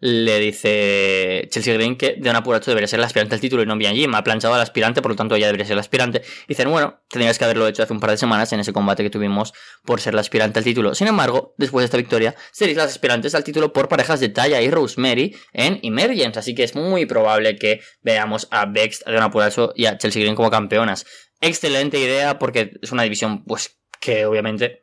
le 0.00 0.38
dice 0.38 1.48
Chelsea 1.50 1.74
Green 1.74 1.96
que 1.96 2.14
de 2.18 2.30
un 2.30 2.36
apuracho 2.36 2.70
debería 2.70 2.86
ser 2.86 3.00
el 3.00 3.04
aspirante 3.04 3.34
al 3.34 3.40
título 3.40 3.62
y 3.62 3.66
no 3.66 3.76
Bian 3.76 3.94
Jim. 3.94 4.14
Ha 4.14 4.22
planchado 4.22 4.54
al 4.54 4.60
aspirante, 4.60 5.02
por 5.02 5.10
lo 5.10 5.16
tanto 5.16 5.34
ella 5.34 5.46
debería 5.46 5.66
ser 5.66 5.74
el 5.74 5.80
aspirante. 5.80 6.22
Dicen, 6.46 6.70
bueno, 6.70 7.00
tendrías 7.08 7.38
que 7.38 7.44
haberlo 7.44 7.66
hecho 7.66 7.82
hace 7.82 7.92
un 7.92 8.00
par 8.00 8.10
de 8.10 8.16
semanas 8.16 8.52
en 8.52 8.60
ese 8.60 8.72
combate 8.72 9.02
que 9.02 9.10
tuvimos 9.10 9.52
por 9.84 10.00
ser 10.00 10.14
la 10.14 10.20
aspirante 10.20 10.60
al 10.60 10.64
título. 10.64 10.94
Sin 10.94 11.08
embargo, 11.08 11.54
después 11.58 11.82
de 11.82 11.86
esta 11.86 11.96
victoria, 11.96 12.34
seréis 12.52 12.76
las 12.76 12.90
aspirantes 12.90 13.34
al 13.34 13.44
título 13.44 13.72
por 13.72 13.88
parejas 13.88 14.20
de 14.20 14.28
Taya 14.28 14.62
y 14.62 14.70
Rosemary 14.70 15.36
en 15.52 15.80
Emergence. 15.82 16.38
Así 16.38 16.54
que 16.54 16.62
es 16.62 16.74
muy 16.76 17.06
probable 17.06 17.56
que 17.56 17.80
veamos 18.02 18.46
a 18.50 18.66
Bex, 18.66 19.04
de 19.04 19.16
un 19.16 19.22
apuracho 19.22 19.72
y 19.74 19.86
a 19.86 19.98
Chelsea 19.98 20.22
Green 20.22 20.36
como 20.36 20.50
campeonas. 20.50 21.06
Excelente 21.40 21.98
idea 21.98 22.38
porque 22.38 22.72
es 22.82 22.92
una 22.92 23.02
división, 23.02 23.44
pues, 23.44 23.78
que 24.00 24.26
obviamente 24.26 24.82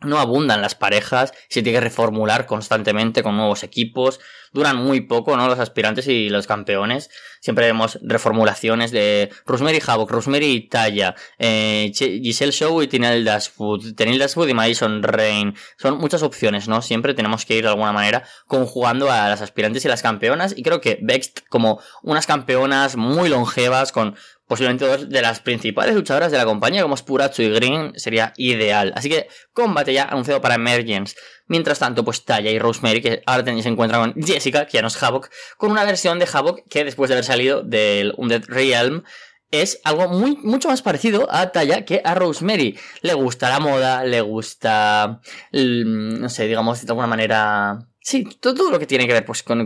no 0.00 0.18
abundan 0.18 0.62
las 0.62 0.74
parejas, 0.74 1.32
se 1.48 1.62
tiene 1.62 1.78
que 1.78 1.84
reformular 1.84 2.46
constantemente 2.46 3.22
con 3.22 3.36
nuevos 3.36 3.62
equipos, 3.62 4.20
duran 4.52 4.76
muy 4.76 5.02
poco, 5.02 5.36
¿no? 5.36 5.46
Los 5.48 5.58
aspirantes 5.58 6.08
y 6.08 6.28
los 6.28 6.46
campeones. 6.46 7.10
Siempre 7.40 7.66
vemos 7.66 7.98
reformulaciones 8.02 8.90
de 8.90 9.30
Rosemary 9.44 9.80
Havoc, 9.86 10.10
Rosemary 10.10 10.68
Taya, 10.68 11.14
eh, 11.38 11.92
Giselle 11.94 12.52
Show 12.52 12.82
y 12.82 12.88
Tinel 12.88 13.24
Dashwood, 13.24 13.94
Tinel 13.94 14.18
Dashwood 14.18 14.48
y 14.48 14.54
Madison 14.54 15.02
Rain. 15.02 15.54
Son 15.76 15.98
muchas 15.98 16.22
opciones, 16.22 16.68
¿no? 16.68 16.82
Siempre 16.82 17.14
tenemos 17.14 17.44
que 17.44 17.56
ir 17.56 17.64
de 17.64 17.70
alguna 17.70 17.92
manera 17.92 18.24
conjugando 18.46 19.10
a 19.10 19.28
las 19.28 19.42
aspirantes 19.42 19.84
y 19.84 19.88
las 19.88 20.02
campeonas. 20.02 20.54
Y 20.56 20.62
creo 20.62 20.80
que 20.80 20.98
Vext, 21.02 21.40
como 21.48 21.80
unas 22.02 22.26
campeonas 22.26 22.96
muy 22.96 23.28
longevas, 23.28 23.92
con 23.92 24.16
posiblemente 24.46 24.86
dos 24.86 25.08
de 25.08 25.22
las 25.22 25.40
principales 25.40 25.94
luchadoras 25.94 26.30
de 26.30 26.38
la 26.38 26.44
compañía, 26.44 26.82
como 26.82 26.94
es 26.94 27.02
Puracho 27.02 27.42
y 27.42 27.50
Green, 27.50 27.92
sería 27.96 28.32
ideal. 28.36 28.92
Así 28.96 29.08
que 29.08 29.28
combate 29.52 29.92
ya 29.92 30.04
anunciado 30.04 30.40
para 30.40 30.54
Emergence. 30.54 31.16
Mientras 31.48 31.78
tanto, 31.78 32.04
pues 32.04 32.24
Taya 32.24 32.50
y 32.50 32.58
Rosemary, 32.58 33.00
que 33.00 33.22
ahora 33.26 33.44
se 33.44 33.68
encuentran 33.68 34.12
con 34.12 34.22
Jessica, 34.22 34.66
que 34.66 34.78
ya 34.78 34.82
no 34.82 34.88
es 34.88 35.02
Havoc, 35.02 35.30
con 35.56 35.70
una 35.70 35.84
versión 35.84 36.18
de 36.18 36.28
Havoc 36.32 36.60
que 36.68 36.84
después 36.84 37.08
de 37.08 37.14
haber 37.14 37.24
salido 37.24 37.62
del 37.62 38.14
Undead 38.16 38.44
Realm, 38.46 39.04
es 39.50 39.80
algo 39.84 40.08
muy, 40.08 40.36
mucho 40.42 40.68
más 40.68 40.82
parecido 40.82 41.28
a 41.30 41.52
Taya 41.52 41.84
que 41.84 42.02
a 42.04 42.14
Rosemary. 42.14 42.78
Le 43.02 43.14
gusta 43.14 43.48
la 43.48 43.60
moda, 43.60 44.04
le 44.04 44.20
gusta, 44.20 45.20
no 45.52 46.28
sé, 46.28 46.46
digamos, 46.48 46.84
de 46.84 46.90
alguna 46.90 47.06
manera 47.06 47.78
Sí, 48.08 48.22
todo, 48.38 48.70
lo 48.70 48.78
que 48.78 48.86
tiene 48.86 49.08
que 49.08 49.14
ver 49.14 49.24
pues, 49.24 49.42
con, 49.42 49.58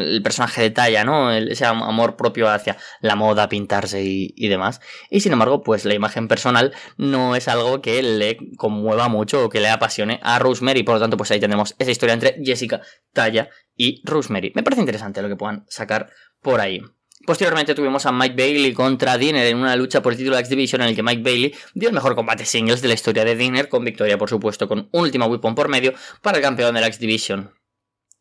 el 0.00 0.20
personaje 0.20 0.60
de 0.60 0.70
talla, 0.70 1.04
¿no? 1.04 1.30
ese 1.30 1.64
amor 1.66 2.16
propio 2.16 2.48
hacia 2.50 2.76
la 3.00 3.14
moda, 3.14 3.48
pintarse 3.48 4.02
y, 4.02 4.48
demás. 4.48 4.80
Y 5.08 5.20
sin 5.20 5.32
embargo, 5.32 5.62
pues 5.62 5.84
la 5.84 5.94
imagen 5.94 6.26
personal 6.26 6.74
no 6.96 7.36
es 7.36 7.46
algo 7.46 7.80
que 7.82 8.02
le 8.02 8.38
conmueva 8.56 9.06
mucho 9.06 9.44
o 9.44 9.48
que 9.48 9.60
le 9.60 9.68
apasione 9.68 10.18
a 10.24 10.40
Rosemary. 10.40 10.82
Por 10.82 10.96
lo 10.96 11.00
tanto, 11.00 11.16
pues 11.16 11.30
ahí 11.30 11.38
tenemos 11.38 11.76
esa 11.78 11.92
historia 11.92 12.14
entre 12.14 12.34
Jessica, 12.44 12.80
Taya 13.12 13.50
y 13.76 14.02
Rosemary. 14.04 14.50
Me 14.56 14.64
parece 14.64 14.82
interesante 14.82 15.22
lo 15.22 15.28
que 15.28 15.36
puedan 15.36 15.64
sacar 15.68 16.10
por 16.42 16.60
ahí. 16.60 16.82
Posteriormente 17.24 17.76
tuvimos 17.76 18.04
a 18.04 18.10
Mike 18.10 18.34
Bailey 18.36 18.72
contra 18.72 19.16
Dinner 19.16 19.46
en 19.46 19.58
una 19.58 19.76
lucha 19.76 20.02
por 20.02 20.12
el 20.12 20.18
título 20.18 20.34
de 20.34 20.40
X 20.40 20.50
Division 20.50 20.82
en 20.82 20.88
el 20.88 20.96
que 20.96 21.04
Mike 21.04 21.22
Bailey 21.22 21.54
dio 21.74 21.88
el 21.88 21.94
mejor 21.94 22.16
combate 22.16 22.46
singles 22.46 22.82
de 22.82 22.88
la 22.88 22.94
historia 22.94 23.24
de 23.24 23.36
Dinner, 23.36 23.68
con 23.68 23.84
victoria 23.84 24.18
por 24.18 24.28
supuesto, 24.28 24.66
con 24.66 24.80
un 24.80 24.88
último 24.90 25.26
weapon 25.26 25.54
por 25.54 25.68
medio 25.68 25.94
para 26.20 26.38
el 26.38 26.42
campeón 26.42 26.74
de 26.74 26.80
la 26.80 26.88
X 26.88 26.98
Division. 26.98 27.52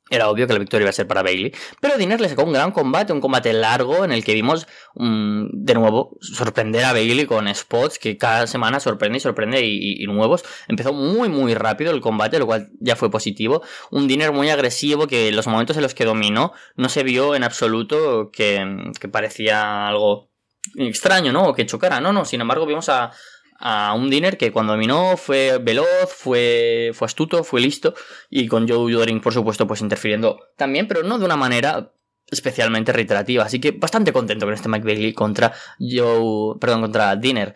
Era 0.09 0.29
obvio 0.29 0.45
que 0.45 0.53
la 0.53 0.59
victoria 0.59 0.83
iba 0.83 0.91
a 0.91 0.93
ser 0.93 1.07
para 1.07 1.23
Bailey. 1.23 1.51
Pero 1.79 1.97
Dinner 1.97 2.21
le 2.21 2.29
sacó 2.29 2.43
un 2.43 2.53
gran 2.53 2.71
combate, 2.71 3.11
un 3.11 3.21
combate 3.21 3.51
largo 3.53 4.05
en 4.05 4.11
el 4.11 4.23
que 4.23 4.35
vimos 4.35 4.67
mm, 4.93 5.47
de 5.51 5.73
nuevo 5.73 6.17
sorprender 6.21 6.85
a 6.85 6.93
Bailey 6.93 7.25
con 7.25 7.53
spots 7.53 7.97
que 7.97 8.15
cada 8.15 8.45
semana 8.45 8.79
sorprende 8.79 9.17
y 9.17 9.21
sorprende 9.21 9.61
y, 9.65 10.05
nuevos. 10.05 10.45
Empezó 10.67 10.93
muy 10.93 11.27
muy 11.29 11.55
rápido 11.55 11.91
el 11.91 12.01
combate, 12.01 12.37
lo 12.37 12.45
cual 12.45 12.69
ya 12.79 12.95
fue 12.95 13.09
positivo. 13.09 13.63
Un 13.89 14.07
Dinner 14.07 14.31
muy 14.31 14.49
agresivo 14.49 15.07
que 15.07 15.29
en 15.29 15.35
los 15.35 15.47
momentos 15.47 15.75
en 15.75 15.83
los 15.83 15.95
que 15.95 16.05
dominó 16.05 16.53
no 16.75 16.89
se 16.89 17.01
vio 17.01 17.33
en 17.35 17.43
absoluto 17.43 18.29
que, 18.31 18.91
que 18.99 19.07
parecía 19.07 19.87
algo 19.87 20.29
extraño, 20.75 21.31
¿no? 21.31 21.47
O 21.47 21.53
que 21.53 21.65
chocara. 21.65 21.99
No, 21.99 22.13
no, 22.13 22.25
sin 22.25 22.41
embargo, 22.41 22.65
vimos 22.65 22.89
a, 22.89 23.11
a 23.57 23.93
un 23.93 24.09
Dinner 24.09 24.37
que 24.37 24.51
cuando 24.51 24.73
dominó 24.73 25.17
fue 25.17 25.59
veloz, 25.59 26.13
fue, 26.15 26.91
fue 26.93 27.05
astuto, 27.05 27.43
fue 27.43 27.61
listo 27.61 27.93
y 28.29 28.47
con 28.47 28.67
Joe 28.67 28.91
Doring, 28.91 29.21
por 29.21 29.33
supuesto, 29.33 29.65
pues 29.67 29.81
interfiriendo 29.81 30.39
también, 30.57 30.87
pero 30.87 31.03
no 31.03 31.17
de 31.19 31.25
una 31.25 31.37
manera 31.37 31.91
especialmente 32.29 32.91
reiterativa. 32.91 33.45
Así 33.45 33.59
que 33.59 33.71
bastante 33.71 34.11
contento 34.11 34.45
con 34.45 34.53
este 34.53 34.69
Mike 34.69 34.85
Bailey 34.85 35.13
contra 35.13 35.53
Joe, 35.79 36.57
perdón, 36.59 36.81
contra 36.81 37.15
Dinner. 37.15 37.53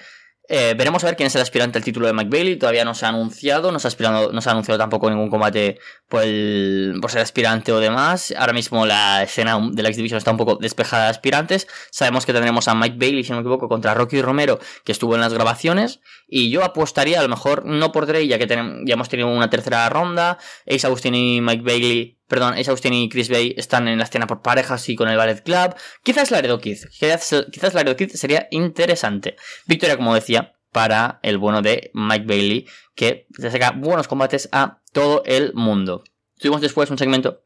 Eh, 0.52 0.74
veremos 0.76 1.04
a 1.04 1.08
ver 1.08 1.16
quién 1.16 1.28
es 1.28 1.36
el 1.36 1.44
aspirante 1.44 1.78
al 1.78 1.84
título 1.84 2.08
de 2.08 2.14
Mike 2.14 2.30
Bailey. 2.32 2.56
Todavía 2.58 2.84
no 2.84 2.96
se 2.96 3.06
ha 3.06 3.10
anunciado, 3.10 3.72
no 3.72 3.78
se 3.78 3.86
ha, 3.86 3.90
aspirado, 3.90 4.32
no 4.34 4.42
se 4.42 4.50
ha 4.50 4.54
anunciado 4.54 4.80
tampoco 4.80 5.08
ningún 5.08 5.30
combate 5.30 5.78
por, 6.08 6.24
el, 6.24 6.98
por 7.00 7.12
ser 7.12 7.22
aspirante 7.22 7.72
o 7.72 7.80
demás. 7.80 8.34
Ahora 8.36 8.54
mismo 8.54 8.88
la 8.88 9.22
escena 9.22 9.60
de 9.72 9.84
la 9.84 9.90
X-Division 9.90 10.18
está 10.18 10.32
un 10.32 10.38
poco 10.38 10.56
despejada 10.56 11.04
de 11.04 11.10
aspirantes. 11.12 11.68
Sabemos 11.92 12.26
que 12.26 12.34
tendremos 12.34 12.68
a 12.68 12.74
Mike 12.74 12.98
Bailey, 12.98 13.24
si 13.24 13.30
no 13.30 13.36
me 13.36 13.42
equivoco, 13.42 13.70
contra 13.70 13.94
Rocky 13.94 14.24
Romero, 14.24 14.60
que 14.84 14.92
estuvo 14.92 15.14
en 15.14 15.22
las 15.22 15.36
grabaciones. 15.36 16.00
Y 16.28 16.50
yo 16.50 16.64
apostaría, 16.64 17.20
a 17.20 17.22
lo 17.24 17.30
mejor, 17.30 17.66
no 17.66 17.92
por 17.92 18.08
Drake, 18.08 18.28
ya 18.28 18.40
que 18.40 18.48
ya 18.48 18.94
hemos 18.94 19.08
tenido 19.08 19.30
una 19.30 19.52
tercera 19.52 19.88
ronda. 19.90 20.40
Ace 20.66 20.88
Austin 20.88 21.14
y 21.14 21.42
Mike 21.42 21.64
Bailey 21.64 22.19
perdón, 22.30 22.54
Ace 22.54 22.70
Austin 22.72 22.94
y 22.94 23.10
Chris 23.10 23.28
Bay 23.28 23.54
están 23.58 23.90
en 23.90 23.98
la 23.98 24.06
escena 24.06 24.28
por 24.28 24.42
parejas 24.42 24.88
y 24.88 24.96
con 24.96 25.10
el 25.10 25.18
Ballet 25.18 25.44
Club. 25.44 25.76
Quizás 26.04 26.32
Laredo 26.32 26.60
Kid, 26.60 26.78
quizás, 26.98 27.46
quizás 27.52 27.74
Laredo 27.74 27.98
Kid 27.98 28.12
sería 28.12 28.48
interesante. 28.52 29.36
Victoria, 29.66 29.98
como 29.98 30.14
decía, 30.14 30.54
para 30.72 31.20
el 31.24 31.40
bueno 31.40 31.62
de 31.62 31.92
Mike 31.94 32.26
Bailey, 32.26 32.68
que 32.96 33.28
se 33.38 33.52
saca 33.52 33.72
buenos 33.72 34.08
combates 34.08 34.48
a 34.52 34.82
todo 34.94 35.24
el 35.26 35.54
mundo. 35.56 36.04
Tuvimos 36.38 36.62
después 36.62 36.90
un 36.92 36.98
segmento 36.98 37.44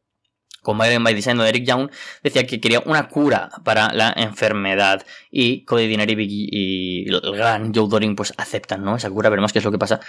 con 0.63 0.77
Byron 0.77 1.03
by 1.03 1.13
Design 1.13 1.37
de 1.37 1.49
Eric 1.49 1.65
Young, 1.65 1.91
decía 2.23 2.47
que 2.47 2.59
quería 2.59 2.81
una 2.85 3.09
cura 3.09 3.51
para 3.63 3.93
la 3.93 4.13
enfermedad. 4.15 5.05
Y 5.29 5.65
Cody 5.65 5.87
Dinner 5.87 6.09
y, 6.09 7.05
el 7.09 7.21
gran 7.35 7.73
Joe 7.73 7.87
Doring 7.87 8.15
pues 8.15 8.33
aceptan, 8.37 8.83
¿no? 8.83 8.95
Esa 8.95 9.09
cura, 9.09 9.29
veremos 9.29 9.51
qué 9.53 9.59
es 9.59 9.65
lo 9.65 9.71
que 9.71 9.77
pasa 9.77 9.99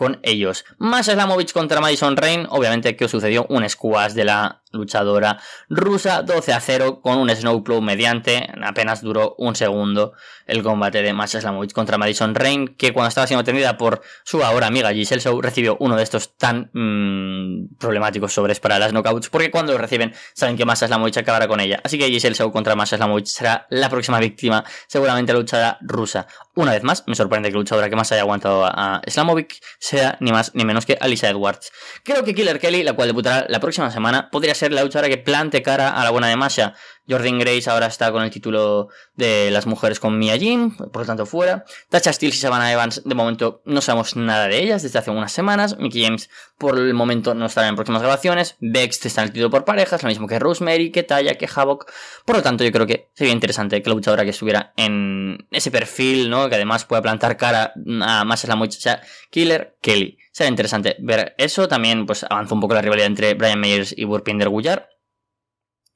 con 0.00 0.18
ellos. 0.22 0.64
Más 0.78 1.04
Slamovich 1.04 1.52
contra 1.52 1.82
Madison 1.82 2.16
Rain, 2.16 2.46
obviamente 2.48 2.96
que 2.96 3.06
sucedió 3.06 3.44
un 3.50 3.68
squash 3.68 4.12
de 4.12 4.24
la 4.24 4.62
luchadora 4.72 5.38
rusa 5.68 6.22
12 6.22 6.52
a 6.54 6.60
0 6.60 7.00
con 7.02 7.18
un 7.18 7.28
snowplow 7.28 7.82
mediante, 7.82 8.48
apenas 8.62 9.02
duró 9.02 9.34
un 9.36 9.54
segundo 9.56 10.14
el 10.46 10.62
combate 10.62 11.02
de 11.02 11.12
Masha 11.12 11.40
Slamovich 11.40 11.72
contra 11.72 11.98
Madison 11.98 12.34
Rain, 12.34 12.68
que 12.78 12.94
cuando 12.94 13.08
estaba 13.08 13.26
siendo 13.26 13.42
atendida 13.42 13.76
por 13.76 14.00
su 14.24 14.42
ahora 14.42 14.68
amiga 14.68 14.90
Giselle 14.92 15.20
Show 15.20 15.40
recibió 15.42 15.76
uno 15.80 15.96
de 15.96 16.02
estos 16.02 16.36
tan 16.38 16.70
mm, 16.72 17.76
problemáticos 17.78 18.32
sobres 18.32 18.58
para 18.58 18.78
las 18.78 18.92
knockouts, 18.92 19.28
porque 19.28 19.50
cuando 19.50 19.72
lo 19.72 19.78
reciben 19.78 20.14
saben 20.32 20.56
que 20.56 20.64
Masha 20.64 20.86
Slamovich 20.86 21.18
acabará 21.18 21.46
con 21.46 21.60
ella. 21.60 21.78
Así 21.84 21.98
que 21.98 22.08
Giselle 22.08 22.34
Show 22.34 22.50
contra 22.50 22.74
Masha 22.74 22.96
Slamovich 22.96 23.26
será 23.26 23.66
la 23.68 23.90
próxima 23.90 24.18
víctima, 24.18 24.64
seguramente 24.86 25.34
la 25.34 25.78
rusa. 25.82 26.26
Una 26.56 26.72
vez 26.72 26.82
más, 26.82 27.04
me 27.06 27.14
sorprende 27.14 27.48
que 27.48 27.54
la 27.54 27.60
luchadora 27.60 27.88
que 27.88 27.94
más 27.94 28.10
haya 28.10 28.22
aguantado 28.22 28.64
a 28.64 29.00
Slamovich 29.06 29.60
sea 29.78 30.16
ni 30.20 30.32
más 30.32 30.52
ni 30.54 30.64
menos 30.64 30.84
que 30.84 30.98
Alicia 31.00 31.30
Edwards. 31.30 31.70
Creo 32.02 32.24
que 32.24 32.34
Killer 32.34 32.58
Kelly, 32.58 32.82
la 32.82 32.92
cual 32.92 33.08
debutará 33.08 33.46
la 33.48 33.60
próxima 33.60 33.90
semana, 33.92 34.30
podría 34.30 34.54
ser 34.56 34.72
la 34.72 34.82
luchadora 34.82 35.08
que 35.08 35.18
plante 35.18 35.62
cara 35.62 35.90
a 35.90 36.02
la 36.02 36.10
buena 36.10 36.26
de 36.26 36.36
Masha. 36.36 36.74
Jordan 37.08 37.38
Grace 37.38 37.68
ahora 37.68 37.86
está 37.86 38.12
con 38.12 38.22
el 38.22 38.30
título 38.30 38.88
de 39.14 39.50
las 39.50 39.66
mujeres 39.66 39.98
con 39.98 40.18
Mia 40.18 40.36
Jim, 40.36 40.76
por 40.76 41.02
lo 41.02 41.06
tanto 41.06 41.26
fuera. 41.26 41.64
Tasha 41.88 42.12
Steele 42.12 42.34
y 42.34 42.38
Savannah 42.38 42.72
Evans, 42.72 43.02
de 43.04 43.14
momento 43.14 43.62
no 43.64 43.80
sabemos 43.80 44.16
nada 44.16 44.48
de 44.48 44.62
ellas 44.62 44.82
desde 44.82 44.98
hace 44.98 45.10
unas 45.10 45.32
semanas. 45.32 45.76
Mickey 45.78 46.04
James, 46.04 46.30
por 46.58 46.78
el 46.78 46.94
momento, 46.94 47.34
no 47.34 47.46
estará 47.46 47.68
en 47.68 47.74
próximas 47.74 48.02
grabaciones. 48.02 48.56
Bex 48.60 49.06
está 49.06 49.22
en 49.22 49.28
el 49.28 49.32
título 49.32 49.50
por 49.50 49.64
parejas, 49.64 50.02
lo 50.02 50.08
mismo 50.08 50.28
que 50.28 50.38
Rosemary, 50.38 50.90
que 50.90 51.02
Taya, 51.02 51.34
que 51.34 51.48
Havoc. 51.52 51.90
Por 52.24 52.36
lo 52.36 52.42
tanto, 52.42 52.64
yo 52.64 52.70
creo 52.70 52.86
que 52.86 53.08
sería 53.14 53.32
interesante 53.32 53.82
que 53.82 53.88
la 53.88 53.94
luchadora 53.94 54.24
que 54.24 54.30
estuviera 54.30 54.72
en 54.76 55.48
ese 55.50 55.70
perfil, 55.70 56.30
¿no? 56.30 56.48
Que 56.48 56.56
además 56.56 56.84
pueda 56.84 57.02
plantar 57.02 57.36
cara 57.36 57.72
a 58.02 58.24
más 58.24 58.44
la 58.44 58.56
mucha, 58.56 58.78
o 58.78 58.80
sea, 58.80 59.02
Killer 59.30 59.76
Kelly. 59.80 60.18
Sería 60.32 60.50
interesante 60.50 60.96
ver 61.00 61.34
eso. 61.38 61.66
También, 61.66 62.06
pues, 62.06 62.24
avanza 62.28 62.54
un 62.54 62.60
poco 62.60 62.74
la 62.74 62.82
rivalidad 62.82 63.06
entre 63.06 63.34
Brian 63.34 63.60
Meyers 63.60 63.94
y 63.96 64.04
Burpinder 64.04 64.48
Gullar 64.48 64.89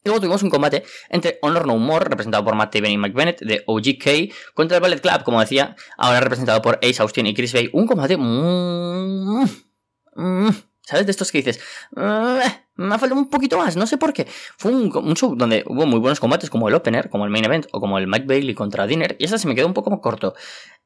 Luego 0.04 0.20
tuvimos 0.20 0.42
un 0.42 0.50
combate 0.50 0.84
entre 1.08 1.38
Honor 1.42 1.66
No 1.66 1.78
More, 1.78 2.04
representado 2.04 2.44
por 2.44 2.54
Matt 2.54 2.72
Taven 2.72 2.92
y 2.92 2.98
Mike 2.98 3.16
Bennett, 3.16 3.40
de 3.40 3.64
OGK, 3.66 4.32
contra 4.54 4.76
el 4.76 4.82
Ballet 4.82 5.00
Club, 5.00 5.24
como 5.24 5.40
decía, 5.40 5.76
ahora 5.96 6.20
representado 6.20 6.60
por 6.60 6.78
Ace 6.82 7.00
Austin 7.00 7.26
y 7.26 7.34
Chris 7.34 7.52
Bay. 7.52 7.70
Un 7.72 7.86
combate... 7.86 8.16
Mm, 8.16 9.44
¿Sabes? 10.86 11.06
De 11.06 11.10
estos 11.10 11.32
que 11.32 11.38
dices... 11.38 11.60
Mm, 11.92 12.38
me 12.76 12.94
ha 12.94 12.98
faltado 12.98 13.20
un 13.20 13.30
poquito 13.30 13.56
más, 13.56 13.76
no 13.76 13.86
sé 13.86 13.98
por 13.98 14.12
qué. 14.12 14.26
Fue 14.58 14.72
un, 14.72 15.14
show 15.14 15.36
donde 15.36 15.62
hubo 15.66 15.86
muy 15.86 16.00
buenos 16.00 16.18
combates, 16.18 16.50
como 16.50 16.68
el 16.68 16.74
Opener, 16.74 17.08
como 17.08 17.24
el 17.24 17.30
Main 17.30 17.44
Event, 17.44 17.66
o 17.70 17.80
como 17.80 17.98
el 17.98 18.08
Mike 18.08 18.26
Bailey 18.26 18.54
contra 18.54 18.86
Dinner, 18.86 19.16
y 19.18 19.24
esa 19.24 19.38
se 19.38 19.46
me 19.46 19.54
quedó 19.54 19.66
un 19.66 19.74
poco 19.74 20.00
corto. 20.00 20.34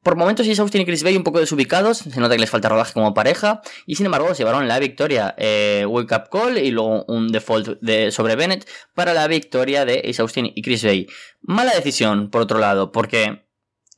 Por 0.02 0.16
momentos 0.16 0.46
Ace 0.46 0.60
Austin 0.60 0.82
y 0.82 0.84
Chris 0.84 1.02
Bay 1.02 1.16
un 1.16 1.24
poco 1.24 1.40
desubicados, 1.40 1.98
se 1.98 2.20
nota 2.20 2.34
que 2.34 2.40
les 2.40 2.50
falta 2.50 2.68
rodaje 2.68 2.92
como 2.92 3.14
pareja, 3.14 3.62
y 3.86 3.96
sin 3.96 4.06
embargo 4.06 4.28
se 4.34 4.44
llevaron 4.44 4.68
la 4.68 4.78
victoria 4.78 5.34
eh, 5.38 5.86
Wake 5.88 6.14
Up 6.14 6.28
Call 6.30 6.58
y 6.58 6.70
luego 6.70 7.04
un 7.08 7.28
default 7.28 7.80
de, 7.80 8.12
sobre 8.12 8.36
Bennett 8.36 8.68
para 8.94 9.14
la 9.14 9.26
victoria 9.26 9.86
de 9.86 10.02
Ace 10.08 10.20
Austin 10.20 10.52
y 10.54 10.60
Chris 10.60 10.84
Bay. 10.84 11.06
Mala 11.40 11.72
decisión, 11.74 12.30
por 12.30 12.42
otro 12.42 12.58
lado, 12.58 12.92
porque 12.92 13.47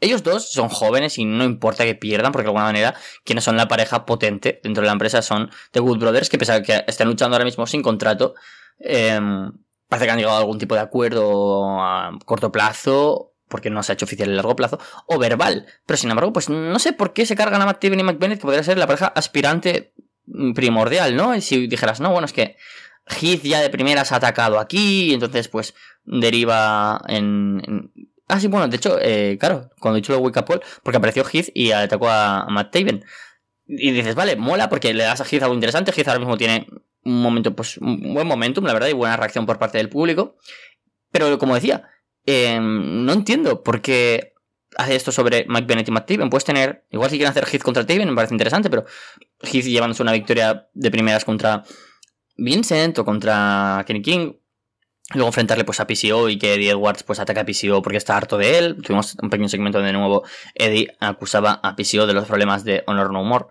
ellos 0.01 0.23
dos 0.23 0.51
son 0.51 0.69
jóvenes 0.69 1.19
y 1.19 1.25
no 1.25 1.45
importa 1.45 1.85
que 1.85 1.95
pierdan, 1.95 2.33
porque 2.33 2.45
de 2.45 2.49
alguna 2.49 2.65
manera 2.65 2.95
quienes 3.25 3.45
son 3.45 3.57
la 3.57 3.69
pareja 3.69 4.07
potente 4.07 4.61
dentro 4.63 4.83
de 4.83 4.87
la 4.87 4.93
empresa 4.93 5.23
son 5.23 5.51
The 5.73 5.81
Good 5.81 5.99
Brothers, 5.99 6.29
que 6.29 6.39
pese 6.39 6.53
a 6.53 6.63
que 6.63 6.85
estén 6.87 7.09
luchando 7.09 7.37
ahora 7.37 7.45
mismo 7.45 7.67
sin 7.67 7.83
contrato, 7.83 8.35
em, 8.79 9.53
parece 9.89 10.07
que 10.07 10.13
han 10.13 10.19
llegado 10.19 10.37
a 10.37 10.41
algún 10.41 10.59
tipo 10.59 10.75
de 10.75 10.81
acuerdo 10.81 11.81
a 11.81 12.19
corto 12.25 12.51
plazo 12.51 13.31
porque 13.51 13.69
no 13.69 13.83
se 13.83 13.93
ha 13.93 13.95
hecho 13.95 14.07
oficial 14.07 14.31
a 14.31 14.35
largo 14.35 14.57
plazo, 14.57 14.79
o 15.07 15.19
verbal. 15.19 15.67
Pero 15.85 15.97
sin 15.97 16.09
embargo, 16.09 16.33
pues 16.33 16.49
no 16.49 16.79
sé 16.79 16.93
por 16.93 17.13
qué 17.13 17.27
se 17.27 17.37
cargan 17.37 17.61
a 17.61 17.67
Matt 17.67 17.81
Taven 17.81 18.01
y 18.01 18.05
McBennett, 18.05 18.39
que 18.39 18.45
podría 18.45 18.63
ser 18.63 18.79
la 18.79 18.87
pareja 18.87 19.09
aspirante 19.09 19.93
primordial, 20.55 21.17
¿no? 21.17 21.35
Y 21.35 21.41
si 21.41 21.67
dijeras, 21.67 22.01
no, 22.01 22.13
bueno, 22.13 22.27
es 22.27 22.33
que 22.33 22.57
Heath 23.07 23.43
ya 23.43 23.61
de 23.61 23.69
primeras 23.69 24.13
ha 24.13 24.17
atacado 24.17 24.59
aquí, 24.59 25.11
y 25.11 25.15
entonces 25.15 25.49
pues 25.49 25.75
deriva 26.05 27.03
en... 27.09 27.91
Ah, 28.31 28.41
sí, 28.41 28.47
bueno, 28.49 28.69
de 28.69 28.77
hecho, 28.77 28.99
eh, 29.01 29.37
claro, 29.39 29.71
cuando 29.81 29.99
he 29.99 30.01
dicho 30.01 30.13
lo 30.13 30.19
de 30.19 30.25
Wake 30.25 30.61
porque 30.83 30.97
apareció 30.97 31.25
Heath 31.25 31.49
y 31.55 31.73
atacó 31.73 32.09
a, 32.09 32.47
Matt 32.49 32.73
Taven. 32.73 33.05
Y 33.67 33.93
dices, 33.93 34.15
vale, 34.15 34.37
mola 34.37 34.69
porque 34.69 34.95
le 34.95 35.05
das 35.05 35.21
a 35.21 35.25
Heath 35.25 35.43
algo 35.43 35.55
interesante. 35.55 35.93
Heath 35.93 36.09
ahora 36.09 36.21
mismo 36.21 36.37
tiene 36.37 36.67
un 37.05 37.23
momento, 37.23 37.55
pues, 37.55 37.79
un 37.79 38.15
buen 38.15 38.27
momentum, 38.27 38.65
la 38.65 38.73
verdad, 38.73 38.89
y 38.89 38.93
buena 38.93 39.17
reacción 39.17 39.47
por 39.47 39.59
parte 39.59 39.79
del 39.79 39.89
público. 39.89 40.37
Pero 41.13 41.39
como 41.39 41.55
decía, 41.55 41.89
Em, 42.27 43.05
no 43.05 43.13
entiendo 43.13 43.63
por 43.63 43.81
qué 43.81 44.35
hace 44.77 44.95
esto 44.95 45.11
sobre 45.11 45.47
Mike 45.49 45.67
Bennett 45.67 45.89
y 45.89 45.91
Matt 45.91 46.07
Taven. 46.07 46.31
Puedes 46.31 46.45
tener, 46.45 46.87
igual 46.91 47.11
si 47.11 47.17
quieren 47.17 47.31
hacer 47.31 47.45
Heath 47.45 47.63
contra 47.63 47.87
Taven, 47.87 48.09
me 48.09 48.15
parece 48.15 48.35
interesante, 48.35 48.71
pero 48.71 48.85
Heath 49.43 49.65
llevándose 49.65 50.03
una 50.03 50.13
victoria 50.13 50.69
de 50.73 50.91
primeras 50.91 51.25
contra 51.25 51.65
Vincent 52.37 52.99
o 52.99 53.05
contra 53.05 53.85
Kenny 53.87 54.03
King. 54.03 54.35
Luego 55.13 55.29
enfrentarle 55.29 55.65
pues 55.65 55.81
a 55.81 55.87
PCO 55.87 56.29
y 56.29 56.39
que 56.39 56.55
Eddie 56.55 56.71
Edwards 56.71 57.03
pues 57.03 57.19
ataca 57.19 57.41
a 57.41 57.45
PCO 57.45 57.83
porque 57.83 57.99
está 57.99 58.17
harto 58.17 58.39
de 58.39 58.59
él. 58.59 58.77
Tuvimos 58.83 59.17
un 59.21 59.31
pequeño 59.31 59.49
segmento 59.49 59.79
donde 59.79 59.93
de 59.93 59.99
nuevo 59.99 60.25
Eddie 60.55 60.97
acusaba 61.01 61.61
a 61.63 61.75
PCO 61.75 62.07
de 62.07 62.15
los 62.15 62.27
problemas 62.27 62.65
de 62.65 62.85
Honor 62.87 63.13
No 63.13 63.25
More. 63.25 63.47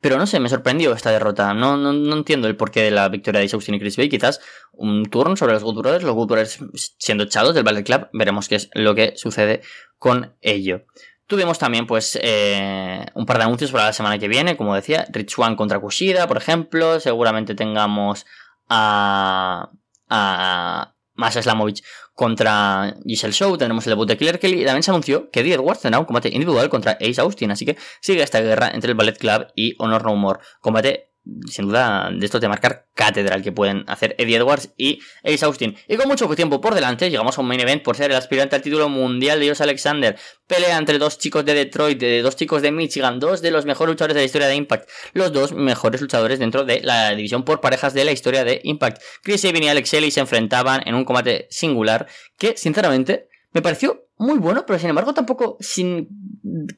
Pero 0.00 0.16
no 0.16 0.26
sé, 0.26 0.40
me 0.40 0.48
sorprendió 0.48 0.94
esta 0.94 1.10
derrota. 1.10 1.52
No, 1.52 1.76
no, 1.76 1.92
no 1.92 2.16
entiendo 2.16 2.48
el 2.48 2.56
porqué 2.56 2.82
de 2.82 2.90
la 2.90 3.08
victoria 3.08 3.40
de 3.40 3.50
Austin 3.52 3.74
y 3.74 3.80
Chris 3.80 3.96
Bay. 3.98 4.08
Quizás 4.08 4.40
un 4.72 5.04
turno 5.06 5.36
sobre 5.36 5.52
los 5.52 5.62
Good 5.62 5.82
Brothers, 5.82 6.04
los 6.04 6.14
Good 6.14 6.28
Brothers 6.28 6.58
siendo 6.96 7.24
echados 7.24 7.54
del 7.54 7.64
Ballet 7.64 7.84
Club. 7.84 8.08
Veremos 8.12 8.48
qué 8.48 8.54
es 8.54 8.70
lo 8.72 8.94
que 8.94 9.12
sucede 9.16 9.60
con 9.98 10.34
ello. 10.40 10.86
Tuvimos 11.26 11.58
también, 11.58 11.86
pues, 11.86 12.18
eh, 12.22 13.04
un 13.14 13.26
par 13.26 13.38
de 13.38 13.44
anuncios 13.44 13.70
para 13.70 13.84
la 13.84 13.92
semana 13.92 14.18
que 14.18 14.26
viene, 14.26 14.56
como 14.56 14.74
decía, 14.74 15.06
Rich 15.10 15.38
One 15.38 15.54
contra 15.54 15.78
Kushida, 15.78 16.26
por 16.26 16.38
ejemplo. 16.38 16.98
Seguramente 16.98 17.54
tengamos 17.54 18.26
a. 18.68 19.70
a. 20.08 20.94
Masha 21.20 21.42
Slamovich 21.42 21.82
contra 22.14 22.96
Giselle 23.06 23.32
Show, 23.32 23.56
tenemos 23.56 23.86
el 23.86 23.92
debut 23.92 24.08
de 24.08 24.16
Killer 24.16 24.38
Kelly 24.38 24.62
y 24.62 24.64
también 24.64 24.82
se 24.82 24.90
anunció 24.90 25.30
que 25.30 25.40
Eddie 25.40 25.54
Edwards 25.54 25.82
tendrá 25.82 26.00
un 26.00 26.06
combate 26.06 26.28
individual 26.28 26.68
contra 26.68 26.92
Ace 26.92 27.20
Austin, 27.20 27.50
así 27.50 27.64
que 27.64 27.76
sigue 28.00 28.22
esta 28.22 28.40
guerra 28.40 28.70
entre 28.72 28.90
el 28.90 28.96
Ballet 28.96 29.16
Club 29.16 29.46
y 29.54 29.74
Honor 29.78 30.04
No 30.04 30.16
More. 30.16 30.40
Combate 30.60 31.09
sin 31.46 31.66
duda 31.66 32.10
de 32.12 32.24
esto 32.24 32.40
de 32.40 32.48
marcar 32.48 32.86
catedral 32.94 33.42
que 33.42 33.52
pueden 33.52 33.84
hacer 33.86 34.14
Eddie 34.18 34.36
Edwards 34.36 34.72
y 34.76 35.00
Ace 35.22 35.44
Austin. 35.44 35.76
Y 35.88 35.96
con 35.96 36.08
mucho 36.08 36.28
tiempo 36.34 36.60
por 36.60 36.74
delante, 36.74 37.10
llegamos 37.10 37.36
a 37.36 37.40
un 37.40 37.48
main 37.48 37.60
event 37.60 37.82
por 37.82 37.96
ser 37.96 38.10
el 38.10 38.16
aspirante 38.16 38.56
al 38.56 38.62
título 38.62 38.88
mundial 38.88 39.40
de 39.40 39.48
Josh 39.48 39.62
Alexander. 39.62 40.18
Pelea 40.46 40.76
entre 40.78 40.98
dos 40.98 41.18
chicos 41.18 41.44
de 41.44 41.54
Detroit, 41.54 41.98
de 41.98 42.22
dos 42.22 42.36
chicos 42.36 42.62
de 42.62 42.72
Michigan, 42.72 43.20
dos 43.20 43.42
de 43.42 43.50
los 43.50 43.64
mejores 43.64 43.92
luchadores 43.92 44.14
de 44.14 44.20
la 44.20 44.26
historia 44.26 44.48
de 44.48 44.56
Impact. 44.56 44.88
Los 45.12 45.32
dos 45.32 45.52
mejores 45.52 46.00
luchadores 46.00 46.38
dentro 46.38 46.64
de 46.64 46.80
la 46.82 47.10
división 47.10 47.44
por 47.44 47.60
parejas 47.60 47.94
de 47.94 48.04
la 48.04 48.12
historia 48.12 48.44
de 48.44 48.60
Impact. 48.64 49.02
Chris 49.22 49.44
Evans 49.44 49.64
y 49.64 49.68
Alex 49.68 49.90
Shelley 49.90 50.10
se 50.10 50.20
enfrentaban 50.20 50.82
en 50.86 50.94
un 50.94 51.04
combate 51.04 51.46
singular 51.50 52.06
que, 52.38 52.56
sinceramente, 52.56 53.29
me 53.52 53.62
pareció 53.62 54.06
muy 54.20 54.38
bueno, 54.38 54.66
pero 54.66 54.78
sin 54.78 54.90
embargo 54.90 55.14
tampoco 55.14 55.56
sin 55.60 56.06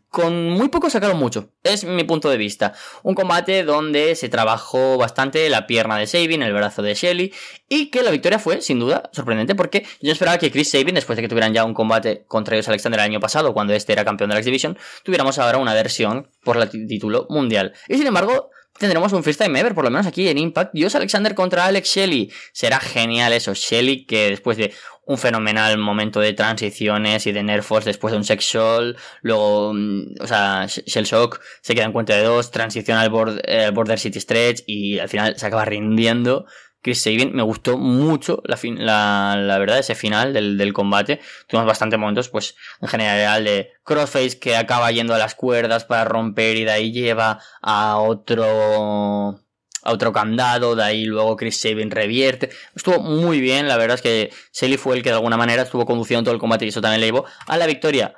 con 0.08 0.50
muy 0.50 0.68
poco 0.68 0.88
sacaron 0.90 1.18
mucho. 1.18 1.50
Es 1.64 1.84
mi 1.84 2.04
punto 2.04 2.30
de 2.30 2.36
vista. 2.36 2.72
Un 3.02 3.14
combate 3.14 3.64
donde 3.64 4.14
se 4.14 4.28
trabajó 4.28 4.96
bastante 4.96 5.48
la 5.50 5.66
pierna 5.66 5.96
de 5.96 6.06
Sabin, 6.06 6.42
el 6.42 6.52
brazo 6.52 6.82
de 6.82 6.94
Shelly 6.94 7.32
y 7.68 7.90
que 7.90 8.02
la 8.02 8.12
victoria 8.12 8.38
fue 8.38 8.60
sin 8.60 8.78
duda 8.78 9.10
sorprendente 9.12 9.56
porque 9.56 9.84
yo 10.00 10.12
esperaba 10.12 10.38
que 10.38 10.52
Chris 10.52 10.70
Sabin 10.70 10.94
después 10.94 11.16
de 11.16 11.22
que 11.22 11.28
tuvieran 11.28 11.52
ya 11.52 11.64
un 11.64 11.74
combate 11.74 12.24
contra 12.28 12.54
ellos 12.54 12.68
Alexander 12.68 13.00
el 13.00 13.06
año 13.06 13.20
pasado 13.20 13.52
cuando 13.52 13.72
este 13.72 13.92
era 13.92 14.04
campeón 14.04 14.30
de 14.30 14.34
la 14.34 14.40
X 14.40 14.46
Division, 14.46 14.78
tuviéramos 15.02 15.38
ahora 15.38 15.58
una 15.58 15.74
versión 15.74 16.30
por 16.44 16.56
el 16.58 16.70
título 16.70 17.26
mundial. 17.28 17.72
Y 17.88 17.96
sin 17.96 18.06
embargo, 18.06 18.51
tendremos 18.78 19.12
un 19.12 19.22
freestyle 19.22 19.54
ever, 19.56 19.74
por 19.74 19.84
lo 19.84 19.90
menos 19.90 20.06
aquí 20.06 20.28
en 20.28 20.38
Impact. 20.38 20.72
Dios 20.74 20.94
Alexander 20.94 21.34
contra 21.34 21.66
Alex 21.66 21.88
Shelley. 21.88 22.32
Será 22.52 22.80
genial 22.80 23.32
eso. 23.32 23.54
Shelley 23.54 24.06
que 24.06 24.30
después 24.30 24.56
de 24.56 24.72
un 25.04 25.18
fenomenal 25.18 25.78
momento 25.78 26.20
de 26.20 26.32
transiciones 26.32 27.26
y 27.26 27.32
de 27.32 27.42
nerfos 27.42 27.84
después 27.84 28.12
de 28.12 28.18
un 28.18 28.24
sex 28.24 28.44
show, 28.44 28.94
luego, 29.22 29.72
mm, 29.74 30.14
o 30.20 30.26
sea, 30.26 30.66
Shell 30.66 31.04
Shock 31.04 31.40
se 31.60 31.74
queda 31.74 31.84
en 31.84 31.92
cuenta 31.92 32.14
de 32.16 32.22
dos, 32.22 32.50
transiciona 32.50 33.02
al 33.02 33.10
Border 33.10 33.98
City 33.98 34.20
Stretch 34.20 34.62
y 34.66 34.98
al 34.98 35.08
final 35.08 35.36
se 35.36 35.46
acaba 35.46 35.64
rindiendo. 35.64 36.46
Chris 36.82 37.02
Sabin, 37.02 37.32
me 37.32 37.42
gustó 37.42 37.78
mucho 37.78 38.42
la, 38.44 38.58
la, 38.62 39.36
la 39.40 39.58
verdad 39.58 39.78
ese 39.78 39.94
final 39.94 40.32
del, 40.32 40.58
del, 40.58 40.72
combate. 40.72 41.20
Tuvimos 41.46 41.66
bastante 41.66 41.96
momentos, 41.96 42.28
pues, 42.28 42.56
en 42.80 42.88
general 42.88 43.44
de 43.44 43.70
Crossface 43.84 44.38
que 44.38 44.56
acaba 44.56 44.90
yendo 44.90 45.14
a 45.14 45.18
las 45.18 45.34
cuerdas 45.34 45.84
para 45.84 46.04
romper 46.04 46.56
y 46.56 46.64
de 46.64 46.72
ahí 46.72 46.92
lleva 46.92 47.40
a 47.62 47.98
otro 47.98 49.38
a 49.84 49.92
otro 49.92 50.12
candado, 50.12 50.76
de 50.76 50.84
ahí 50.84 51.04
luego 51.04 51.36
Chris 51.36 51.60
Sabin 51.60 51.90
revierte. 51.90 52.50
Estuvo 52.74 53.00
muy 53.00 53.40
bien, 53.40 53.68
la 53.68 53.76
verdad 53.76 53.96
es 53.96 54.02
que 54.02 54.30
Shelly 54.52 54.76
fue 54.76 54.96
el 54.96 55.02
que 55.02 55.10
de 55.10 55.16
alguna 55.16 55.36
manera 55.36 55.62
estuvo 55.62 55.84
conduciendo 55.86 56.22
todo 56.24 56.34
el 56.34 56.40
combate 56.40 56.64
y 56.64 56.68
eso 56.68 56.80
también 56.80 57.00
le 57.00 57.08
llevó 57.08 57.24
a 57.46 57.56
la 57.56 57.66
victoria. 57.66 58.14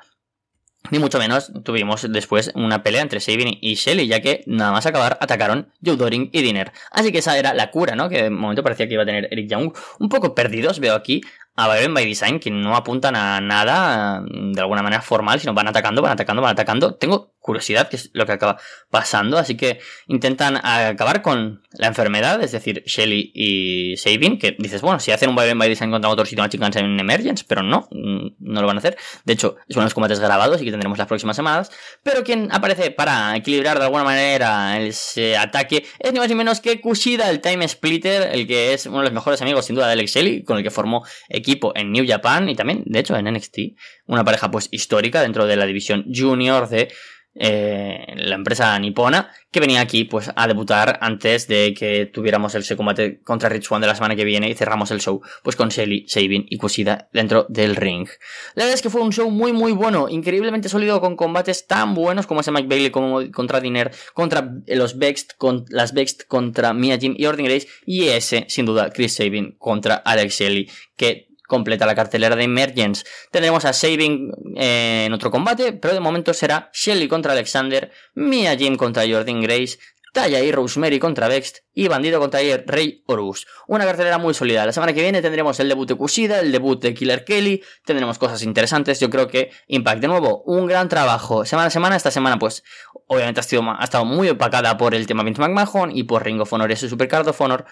Ni 0.90 0.98
mucho 0.98 1.18
menos 1.18 1.50
tuvimos 1.64 2.06
después 2.12 2.52
una 2.54 2.82
pelea 2.82 3.00
entre 3.00 3.18
Sabin 3.18 3.56
y 3.58 3.74
Shelly, 3.74 4.06
ya 4.06 4.20
que 4.20 4.44
nada 4.46 4.70
más 4.70 4.84
acabar 4.84 5.16
atacaron 5.18 5.72
Joe 5.82 5.96
y 6.30 6.42
Dinner. 6.42 6.72
Así 6.90 7.10
que 7.10 7.18
esa 7.18 7.38
era 7.38 7.54
la 7.54 7.70
cura, 7.70 7.96
¿no? 7.96 8.10
Que 8.10 8.24
de 8.24 8.30
momento 8.30 8.62
parecía 8.62 8.86
que 8.86 8.92
iba 8.92 9.02
a 9.02 9.06
tener 9.06 9.28
Eric 9.30 9.48
Young. 9.48 9.72
Un 9.98 10.08
poco 10.10 10.34
perdidos, 10.34 10.80
veo 10.80 10.94
aquí, 10.94 11.22
a 11.56 11.72
Biden 11.72 11.94
by 11.94 12.04
Design 12.04 12.40
que 12.40 12.50
no 12.50 12.76
apuntan 12.76 13.14
a 13.16 13.40
nada 13.40 14.22
de 14.26 14.60
alguna 14.60 14.82
manera 14.82 15.02
formal, 15.02 15.40
sino 15.40 15.54
van 15.54 15.68
atacando, 15.68 16.02
van 16.02 16.12
atacando, 16.12 16.42
van 16.42 16.52
atacando. 16.52 16.94
Tengo 16.94 17.34
curiosidad, 17.44 17.90
que 17.90 17.96
es 17.96 18.10
lo 18.14 18.24
que 18.24 18.32
acaba 18.32 18.56
pasando, 18.90 19.36
así 19.36 19.54
que 19.54 19.78
intentan 20.08 20.56
acabar 20.56 21.20
con 21.20 21.62
la 21.72 21.88
enfermedad, 21.88 22.42
es 22.42 22.52
decir, 22.52 22.82
Shelly 22.86 23.32
y 23.34 23.98
Sabin, 23.98 24.38
que 24.38 24.56
dices, 24.58 24.80
bueno, 24.80 24.98
si 24.98 25.12
hacen 25.12 25.28
un 25.28 25.36
Biden 25.36 25.58
by 25.58 25.68
Design 25.68 25.90
contra 25.90 26.10
otro 26.10 26.24
sitio 26.24 26.46
chicas 26.48 26.74
en 26.76 26.98
Emergence, 26.98 27.44
pero 27.46 27.62
no, 27.62 27.86
no 27.90 28.60
lo 28.62 28.66
van 28.66 28.76
a 28.76 28.78
hacer. 28.78 28.96
De 29.24 29.34
hecho, 29.34 29.56
son 29.68 29.84
los 29.84 29.92
combates 29.92 30.20
grabados 30.20 30.62
y 30.62 30.64
que 30.64 30.70
tendremos 30.70 30.96
las 30.96 31.06
próximas 31.06 31.36
semanas. 31.36 31.70
Pero 32.02 32.24
quien 32.24 32.48
aparece 32.50 32.90
para 32.90 33.36
equilibrar 33.36 33.78
de 33.78 33.84
alguna 33.84 34.04
manera 34.04 34.80
ese 34.80 35.36
ataque 35.36 35.84
es 35.98 36.12
ni 36.14 36.20
más 36.20 36.28
ni 36.30 36.34
menos 36.34 36.60
que 36.60 36.80
Kushida, 36.80 37.28
el 37.28 37.42
Time 37.42 37.68
Splitter, 37.68 38.30
el 38.32 38.46
que 38.46 38.72
es 38.72 38.86
uno 38.86 38.98
de 38.98 39.04
los 39.04 39.12
mejores 39.12 39.42
amigos 39.42 39.66
sin 39.66 39.76
duda 39.76 39.86
de 39.88 39.92
Alex 39.92 40.12
Shelley, 40.12 40.44
con 40.44 40.56
el 40.56 40.62
que 40.62 40.70
formó 40.70 41.04
equipo 41.44 41.72
en 41.76 41.92
New 41.92 42.04
Japan 42.06 42.48
y 42.48 42.56
también, 42.56 42.82
de 42.86 42.98
hecho, 42.98 43.16
en 43.16 43.32
NXT. 43.32 43.58
Una 44.06 44.24
pareja 44.24 44.50
pues 44.50 44.68
histórica 44.70 45.22
dentro 45.22 45.46
de 45.46 45.56
la 45.56 45.66
división 45.66 46.06
junior 46.12 46.68
de 46.68 46.88
eh, 47.36 48.14
la 48.14 48.36
empresa 48.36 48.78
nipona, 48.78 49.28
que 49.50 49.58
venía 49.58 49.80
aquí 49.80 50.04
pues 50.04 50.30
a 50.36 50.46
debutar 50.46 50.98
antes 51.00 51.48
de 51.48 51.74
que 51.74 52.06
tuviéramos 52.06 52.54
el 52.54 52.64
combate 52.76 53.20
contra 53.22 53.48
Rich 53.48 53.72
One 53.72 53.80
de 53.80 53.88
la 53.88 53.96
semana 53.96 54.14
que 54.14 54.24
viene 54.24 54.48
y 54.48 54.54
cerramos 54.54 54.92
el 54.92 55.00
show 55.00 55.20
pues 55.42 55.56
con 55.56 55.68
Shelly, 55.68 56.06
Sabin 56.06 56.46
y 56.48 56.58
Kushida 56.58 57.08
dentro 57.12 57.46
del 57.48 57.74
ring. 57.74 58.06
La 58.54 58.62
verdad 58.64 58.74
es 58.74 58.82
que 58.82 58.90
fue 58.90 59.00
un 59.00 59.12
show 59.12 59.28
muy 59.32 59.52
muy 59.52 59.72
bueno, 59.72 60.08
increíblemente 60.08 60.68
sólido 60.68 61.00
con 61.00 61.16
combates 61.16 61.66
tan 61.66 61.94
buenos 61.94 62.28
como 62.28 62.40
ese 62.40 62.52
Mike 62.52 62.68
Bailey 62.68 62.90
como 62.90 63.28
contra 63.32 63.60
Diner, 63.60 63.90
contra 64.12 64.52
los 64.68 64.96
Bext, 64.96 65.32
con, 65.36 65.64
las 65.70 65.92
Bext 65.92 66.28
contra 66.28 66.72
Mia 66.72 66.98
Jim 66.98 67.16
y 67.18 67.26
Ordin 67.26 67.46
Grace 67.46 67.66
y 67.84 68.04
ese 68.04 68.46
sin 68.48 68.64
duda 68.64 68.90
Chris 68.90 69.16
Sabin 69.16 69.56
contra 69.58 69.96
Alex 69.96 70.38
Shelley 70.38 70.70
que 70.96 71.33
completa 71.46 71.86
la 71.86 71.94
cartelera 71.94 72.36
de 72.36 72.44
Emergence. 72.44 73.04
Tendremos 73.30 73.64
a 73.64 73.72
Saving 73.72 74.32
eh, 74.56 75.04
en 75.06 75.12
otro 75.12 75.30
combate, 75.30 75.72
pero 75.72 75.94
de 75.94 76.00
momento 76.00 76.34
será 76.34 76.70
Shelly 76.72 77.08
contra 77.08 77.32
Alexander, 77.32 77.90
Mia 78.14 78.56
Jim 78.56 78.76
contra 78.76 79.04
Jordan 79.06 79.40
Grace, 79.40 79.78
Taya 80.14 80.40
y 80.40 80.52
Rosemary 80.52 81.00
contra 81.00 81.26
Vext 81.26 81.58
y 81.74 81.88
Bandido 81.88 82.20
contra 82.20 82.38
Rey 82.66 83.02
Horus. 83.06 83.48
Una 83.66 83.84
cartelera 83.84 84.16
muy 84.16 84.32
sólida. 84.32 84.64
La 84.64 84.72
semana 84.72 84.92
que 84.92 85.02
viene 85.02 85.20
tendremos 85.20 85.58
el 85.58 85.68
debut 85.68 85.88
de 85.88 85.96
Kushida, 85.96 86.38
el 86.38 86.52
debut 86.52 86.80
de 86.80 86.94
Killer 86.94 87.24
Kelly, 87.24 87.64
tendremos 87.84 88.18
cosas 88.18 88.44
interesantes. 88.44 89.00
Yo 89.00 89.10
creo 89.10 89.26
que 89.26 89.50
Impact, 89.66 90.00
de 90.00 90.06
nuevo, 90.06 90.44
un 90.46 90.66
gran 90.66 90.88
trabajo. 90.88 91.44
Semana 91.44 91.66
a 91.66 91.70
semana, 91.70 91.96
esta 91.96 92.12
semana, 92.12 92.38
pues, 92.38 92.62
obviamente 93.08 93.40
ha, 93.40 93.76
ha 93.80 93.84
estado 93.84 94.04
muy 94.04 94.28
opacada 94.28 94.76
por 94.76 94.94
el 94.94 95.04
tema 95.08 95.24
Vince 95.24 95.40
McMahon 95.40 95.90
y 95.90 96.04
por 96.04 96.24
Ring 96.24 96.40
of 96.40 96.52
Honor 96.52 96.70
y 96.70 96.76
su 96.76 96.88
Supercard 96.88 97.26
of 97.26 97.40
Honor. 97.40 97.64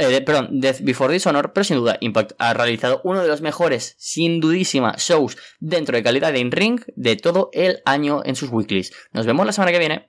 Eh, 0.00 0.20
perdón, 0.20 0.60
Death 0.60 0.80
Before 0.82 1.12
Dishonor, 1.12 1.52
pero 1.52 1.64
sin 1.64 1.76
duda 1.76 1.96
Impact 2.00 2.30
ha 2.38 2.54
realizado 2.54 3.00
uno 3.02 3.20
de 3.20 3.26
los 3.26 3.40
mejores, 3.40 3.96
sin 3.98 4.38
dudísima, 4.38 4.94
shows 4.96 5.36
dentro 5.58 5.96
de 5.96 6.04
calidad 6.04 6.32
de 6.32 6.38
in-ring 6.38 6.80
de 6.94 7.16
todo 7.16 7.50
el 7.52 7.82
año 7.84 8.22
en 8.24 8.36
sus 8.36 8.48
weeklies. 8.50 8.92
Nos 9.12 9.26
vemos 9.26 9.44
la 9.44 9.52
semana 9.52 9.72
que 9.72 9.80
viene. 9.80 10.08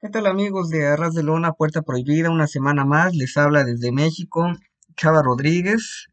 ¿Qué 0.00 0.08
tal 0.08 0.26
amigos 0.26 0.70
de 0.70 0.86
Arras 0.86 1.12
de 1.12 1.24
Lona, 1.24 1.52
Puerta 1.52 1.82
Prohibida? 1.82 2.30
Una 2.30 2.46
semana 2.46 2.86
más, 2.86 3.14
les 3.14 3.36
habla 3.36 3.62
desde 3.64 3.92
México 3.92 4.50
Chava 4.96 5.22
Rodríguez, 5.22 6.06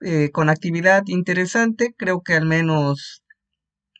eh, 0.00 0.30
con 0.30 0.48
actividad 0.48 1.02
interesante, 1.08 1.94
creo 1.94 2.22
que 2.22 2.36
al 2.36 2.46
menos, 2.46 3.22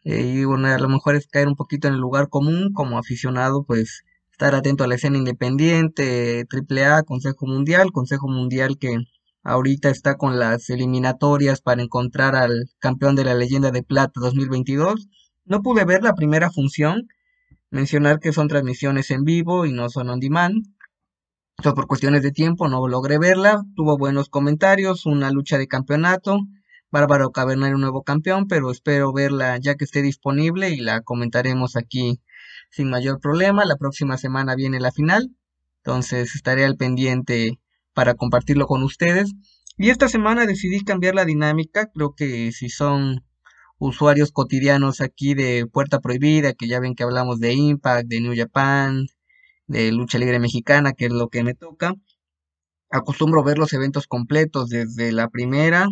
eh, 0.04 0.22
y 0.22 0.44
bueno, 0.46 0.68
a 0.68 0.78
lo 0.78 0.88
mejor 0.88 1.14
es 1.14 1.26
caer 1.26 1.48
un 1.48 1.56
poquito 1.56 1.88
en 1.88 1.94
el 1.94 2.00
lugar 2.00 2.30
común, 2.30 2.72
como 2.72 2.98
aficionado, 2.98 3.64
pues 3.66 4.04
estar 4.40 4.55
atento 4.55 4.85
a 4.85 4.87
la 4.87 4.94
escena 4.94 5.18
independiente, 5.18 6.46
AAA, 6.50 7.03
Consejo 7.03 7.46
Mundial, 7.46 7.92
Consejo 7.92 8.26
Mundial 8.26 8.79
que 8.79 8.96
ahorita 9.42 9.90
está 9.90 10.16
con 10.16 10.38
las 10.38 10.70
eliminatorias 10.70 11.61
para 11.61 11.83
encontrar 11.83 12.35
al 12.35 12.70
campeón 12.79 13.16
de 13.16 13.24
la 13.24 13.35
leyenda 13.35 13.70
de 13.70 13.83
plata 13.83 14.18
2022. 14.18 15.09
No 15.44 15.61
pude 15.61 15.85
ver 15.85 16.03
la 16.03 16.14
primera 16.14 16.50
función, 16.50 17.09
mencionar 17.70 18.18
que 18.18 18.33
son 18.33 18.48
transmisiones 18.48 19.11
en 19.11 19.24
vivo 19.24 19.66
y 19.66 19.72
no 19.72 19.90
son 19.90 20.09
on 20.09 20.20
demand. 20.20 20.64
Por 21.62 21.87
cuestiones 21.87 22.22
de 22.22 22.33
tiempo 22.33 22.66
no 22.66 22.88
logré 22.88 23.18
verla, 23.18 23.62
tuvo 23.76 23.98
buenos 23.98 24.31
comentarios, 24.31 25.05
una 25.05 25.31
lucha 25.31 25.59
de 25.59 25.68
campeonato, 25.68 26.38
Bárbaro 26.90 27.31
Cavernario 27.31 27.76
nuevo 27.76 28.05
campeón, 28.05 28.48
pero 28.48 28.70
espero 28.70 29.12
verla 29.12 29.59
ya 29.59 29.74
que 29.74 29.85
esté 29.85 30.00
disponible 30.00 30.70
y 30.70 30.79
la 30.79 31.03
comentaremos 31.03 31.76
aquí 31.76 32.22
sin 32.70 32.90
mayor 32.90 33.20
problema. 33.20 33.64
La 33.64 33.76
próxima 33.76 34.16
semana 34.16 34.54
viene 34.54 34.80
la 34.80 34.92
final, 34.92 35.30
entonces 35.78 36.35
estaré 36.35 36.64
al 36.64 36.76
pendiente 36.76 37.59
para 37.94 38.14
compartirlo 38.14 38.66
con 38.66 38.83
ustedes. 38.83 39.33
Y 39.76 39.90
esta 39.90 40.09
semana 40.09 40.46
decidí 40.46 40.85
cambiar 40.85 41.14
la 41.14 41.24
dinámica, 41.24 41.90
creo 41.92 42.14
que 42.14 42.52
si 42.52 42.68
son 42.68 43.24
usuarios 43.78 44.30
cotidianos 44.30 45.00
aquí 45.00 45.35
de 45.35 45.66
Puerta 45.66 46.00
Prohibida, 46.00 46.52
que 46.52 46.68
ya 46.68 46.80
ven 46.80 46.94
que 46.94 47.02
hablamos 47.02 47.40
de 47.40 47.54
Impact, 47.54 48.06
de 48.09 48.20
New 48.20 48.35
Japan, 48.37 49.06
de 49.66 49.90
lucha 49.92 50.18
libre 50.18 50.38
mexicana, 50.38 50.92
que 50.92 51.06
es 51.06 51.12
lo 51.12 51.28
que 51.28 51.42
me 51.44 51.54
toca, 51.54 51.94
acostumbro 52.90 53.42
ver 53.42 53.56
los 53.56 53.72
eventos 53.72 54.06
completos 54.06 54.68
desde 54.68 55.12
la 55.12 55.28
primera 55.28 55.88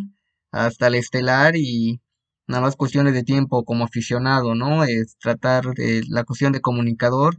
hasta 0.50 0.88
el 0.88 0.96
estelar 0.96 1.56
y 1.56 2.00
nada 2.48 2.62
más 2.62 2.76
cuestiones 2.76 3.14
de 3.14 3.22
tiempo 3.22 3.64
como 3.64 3.84
aficionado, 3.84 4.54
¿no? 4.54 4.84
Es 4.84 5.16
tratar 5.18 5.66
la 6.08 6.24
cuestión 6.24 6.52
de 6.52 6.60
comunicador, 6.60 7.36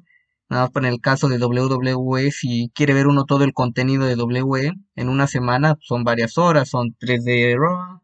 nada 0.50 0.64
más 0.64 0.72
para 0.72 0.90
el 0.90 1.02
caso 1.02 1.28
de 1.30 1.38
WWE, 1.44 2.32
si 2.32 2.72
quiere 2.74 2.94
ver 2.94 3.08
uno 3.08 3.26
todo 3.26 3.44
el 3.44 3.54
contenido 3.54 4.06
de 4.06 4.16
WWE 4.16 4.74
en 4.96 5.10
una 5.10 5.28
semana, 5.28 5.76
son 5.82 6.04
varias 6.04 6.38
horas, 6.38 6.70
son 6.70 6.96
tres 7.00 7.24
de 7.26 7.56
Raw, 7.58 8.02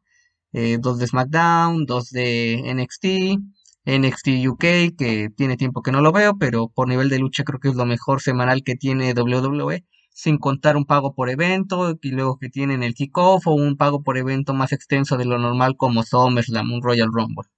eh, 0.54 0.78
dos 0.80 1.00
de 1.00 1.08
SmackDown, 1.08 1.86
dos 1.86 2.10
de 2.10 2.62
NXT, 2.74 3.40
NXT 3.86 4.28
UK, 4.48 4.64
que 4.98 5.30
tiene 5.36 5.58
tiempo 5.58 5.82
que 5.82 5.92
no 5.92 6.02
lo 6.02 6.12
veo, 6.12 6.38
pero 6.38 6.70
por 6.70 6.88
nivel 6.88 7.10
de 7.10 7.20
lucha 7.20 7.44
creo 7.44 7.60
que 7.60 7.70
es 7.70 7.76
lo 7.76 7.86
mejor 7.86 8.22
semanal 8.22 8.64
que 8.64 8.76
tiene 8.76 9.14
WWE 9.14 9.86
sin 10.16 10.38
contar 10.38 10.78
un 10.78 10.86
pago 10.86 11.14
por 11.14 11.30
evento 11.30 12.00
y 12.02 12.12
luego 12.12 12.38
que 12.38 12.48
tienen 12.50 12.84
el 12.84 12.94
kickoff 12.94 13.48
o 13.48 13.52
un 13.52 13.76
pago 13.76 14.02
por 14.02 14.18
evento 14.18 14.54
más 14.54 14.72
extenso 14.72 15.18
de 15.18 15.26
lo 15.26 15.38
normal 15.40 15.76
como 15.76 16.04
SummerSlam, 16.04 16.82
Royal 16.82 17.10
Rumble. 17.12 17.50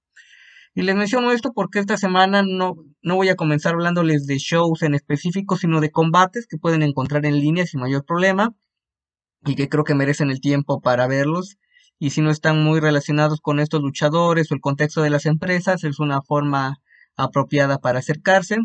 Y 0.74 0.82
les 0.82 0.96
menciono 0.96 1.30
esto 1.30 1.52
porque 1.54 1.78
esta 1.78 1.96
semana 1.96 2.42
no, 2.42 2.74
no 3.00 3.14
voy 3.14 3.28
a 3.28 3.36
comenzar 3.36 3.74
hablándoles 3.74 4.26
de 4.26 4.38
shows 4.38 4.82
en 4.82 4.94
específico, 4.94 5.56
sino 5.56 5.80
de 5.80 5.92
combates 5.92 6.48
que 6.48 6.58
pueden 6.58 6.82
encontrar 6.82 7.24
en 7.26 7.38
línea 7.38 7.64
sin 7.64 7.78
mayor 7.78 8.04
problema 8.04 8.52
y 9.46 9.54
que 9.54 9.68
creo 9.68 9.84
que 9.84 9.94
merecen 9.94 10.30
el 10.30 10.40
tiempo 10.40 10.80
para 10.80 11.06
verlos. 11.06 11.58
Y 12.00 12.10
si 12.10 12.22
no 12.22 12.30
están 12.32 12.64
muy 12.64 12.80
relacionados 12.80 13.40
con 13.40 13.60
estos 13.60 13.82
luchadores 13.82 14.50
o 14.50 14.54
el 14.54 14.60
contexto 14.60 15.00
de 15.00 15.10
las 15.10 15.26
empresas, 15.26 15.84
es 15.84 16.00
una 16.00 16.22
forma 16.22 16.78
apropiada 17.16 17.78
para 17.78 18.00
acercarse. 18.00 18.56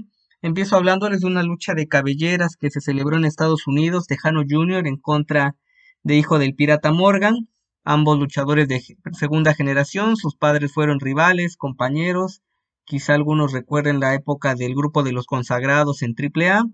Empiezo 0.43 0.75
hablándoles 0.75 1.21
de 1.21 1.27
una 1.27 1.41
lucha 1.41 1.73
de 1.73 1.87
cabelleras 1.87 2.57
que 2.57 2.69
se 2.69 2.81
celebró 2.81 3.15
en 3.15 3.23
Estados 3.23 3.65
Unidos, 3.65 4.07
Tejano 4.07 4.43
Jr. 4.47 4.85
en 4.87 4.97
contra 4.97 5.55
de 6.03 6.17
Hijo 6.17 6.37
del 6.37 6.53
Pirata 6.53 6.91
Morgan. 6.91 7.47
ambos 7.85 8.19
luchadores 8.19 8.67
de 8.67 8.83
segunda 9.13 9.53
generación, 9.53 10.17
sus 10.17 10.35
padres 10.35 10.73
fueron 10.73 10.99
rivales, 10.99 11.55
compañeros, 11.55 12.41
quizá 12.83 13.13
algunos 13.13 13.53
recuerden 13.53 14.01
la 14.01 14.15
época 14.15 14.53
del 14.53 14.75
grupo 14.75 15.01
de 15.01 15.13
los 15.13 15.27
consagrados 15.27 16.01
en 16.01 16.13
AAA, 16.13 16.65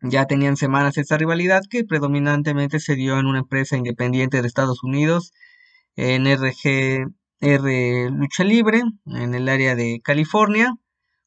ya 0.00 0.24
tenían 0.24 0.56
semanas 0.56 0.96
esta 0.96 1.18
rivalidad 1.18 1.60
que 1.68 1.84
predominantemente 1.84 2.80
se 2.80 2.96
dio 2.96 3.18
en 3.18 3.26
una 3.26 3.40
empresa 3.40 3.76
independiente 3.76 4.40
de 4.40 4.48
Estados 4.48 4.82
Unidos, 4.82 5.34
en 5.94 6.24
RGR 6.24 8.10
Lucha 8.12 8.44
Libre, 8.44 8.80
en 9.04 9.34
el 9.34 9.50
área 9.50 9.74
de 9.74 10.00
California. 10.02 10.74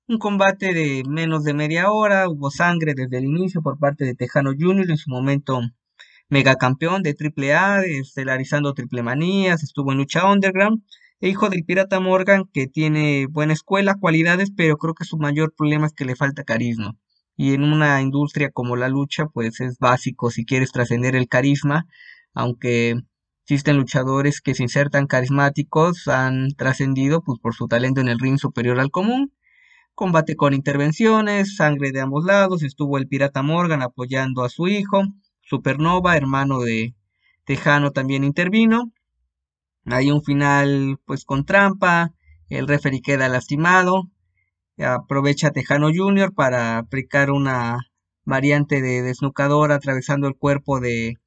Un 0.08 0.20
combate 0.20 0.74
de 0.76 1.04
menos 1.08 1.44
de 1.44 1.56
media 1.56 1.92
hora, 1.92 2.30
hubo 2.30 2.52
sangre 2.52 2.94
desde 2.96 3.18
el 3.18 3.24
inicio 3.26 3.64
por 3.64 3.80
parte 3.80 4.06
de 4.06 4.14
Tejano 4.14 4.52
Jr., 4.52 4.92
en 4.92 4.98
su 4.98 5.10
momento 5.10 5.62
megacampeón 6.30 7.02
de 7.02 7.16
AAA, 7.20 7.86
estelarizando 7.86 8.76
Triple 8.76 9.02
Manías, 9.02 9.64
estuvo 9.64 9.92
en 9.92 9.98
lucha 9.98 10.32
underground, 10.32 10.84
e 11.22 11.30
hijo 11.30 11.50
del 11.50 11.66
Pirata 11.66 12.00
Morgan, 12.00 12.44
que 12.54 12.68
tiene 12.68 13.26
buena 13.28 13.54
escuela, 13.54 13.96
cualidades, 14.00 14.52
pero 14.56 14.78
creo 14.78 14.94
que 14.94 15.06
su 15.06 15.18
mayor 15.18 15.56
problema 15.58 15.88
es 15.88 15.94
que 15.94 16.06
le 16.06 16.16
falta 16.16 16.44
carisma. 16.44 16.94
Y 17.36 17.56
en 17.56 17.64
una 17.64 18.00
industria 18.02 18.52
como 18.52 18.76
la 18.76 18.90
lucha, 18.90 19.26
pues 19.34 19.60
es 19.60 19.80
básico 19.80 20.30
si 20.30 20.46
quieres 20.46 20.72
trascender 20.72 21.16
el 21.16 21.28
carisma, 21.28 21.88
aunque 22.36 22.96
existen 23.44 23.78
luchadores 23.78 24.42
que 24.42 24.54
sin 24.54 24.70
ser 24.70 24.92
tan 24.92 25.08
carismáticos 25.08 26.08
han 26.08 26.50
trascendido 26.56 27.24
pues, 27.24 27.40
por 27.40 27.56
su 27.56 27.68
talento 27.68 28.02
en 28.02 28.08
el 28.10 28.20
ring 28.20 28.38
superior 28.38 28.80
al 28.80 28.92
común. 28.92 29.35
Combate 29.96 30.36
con 30.36 30.54
intervenciones, 30.54 31.56
sangre 31.56 31.94
de 31.94 32.02
ambos 32.02 32.26
lados, 32.26 32.64
estuvo 32.64 32.98
el 32.98 33.08
Pirata 33.08 33.42
Morgan 33.42 33.82
apoyando 33.82 34.44
a 34.44 34.50
su 34.50 34.68
hijo, 34.68 35.04
Supernova, 35.42 36.18
hermano 36.18 36.60
de 36.60 36.96
Tejano, 37.46 37.92
también 37.92 38.26
intervino. 38.26 38.92
Hay 39.86 40.12
un 40.12 40.22
final 40.22 41.00
pues 41.06 41.24
con 41.24 41.46
trampa, 41.46 42.12
el 42.50 42.68
referee 42.68 43.02
queda 43.02 43.30
lastimado, 43.30 44.10
aprovecha 44.78 45.52
Tejano 45.52 45.88
Jr. 45.96 46.34
para 46.34 46.78
aplicar 46.78 47.32
una 47.32 47.78
variante 48.26 48.82
de 48.82 49.02
desnucador 49.02 49.72
atravesando 49.72 50.28
el 50.28 50.36
cuerpo 50.36 50.82
de 50.82 51.20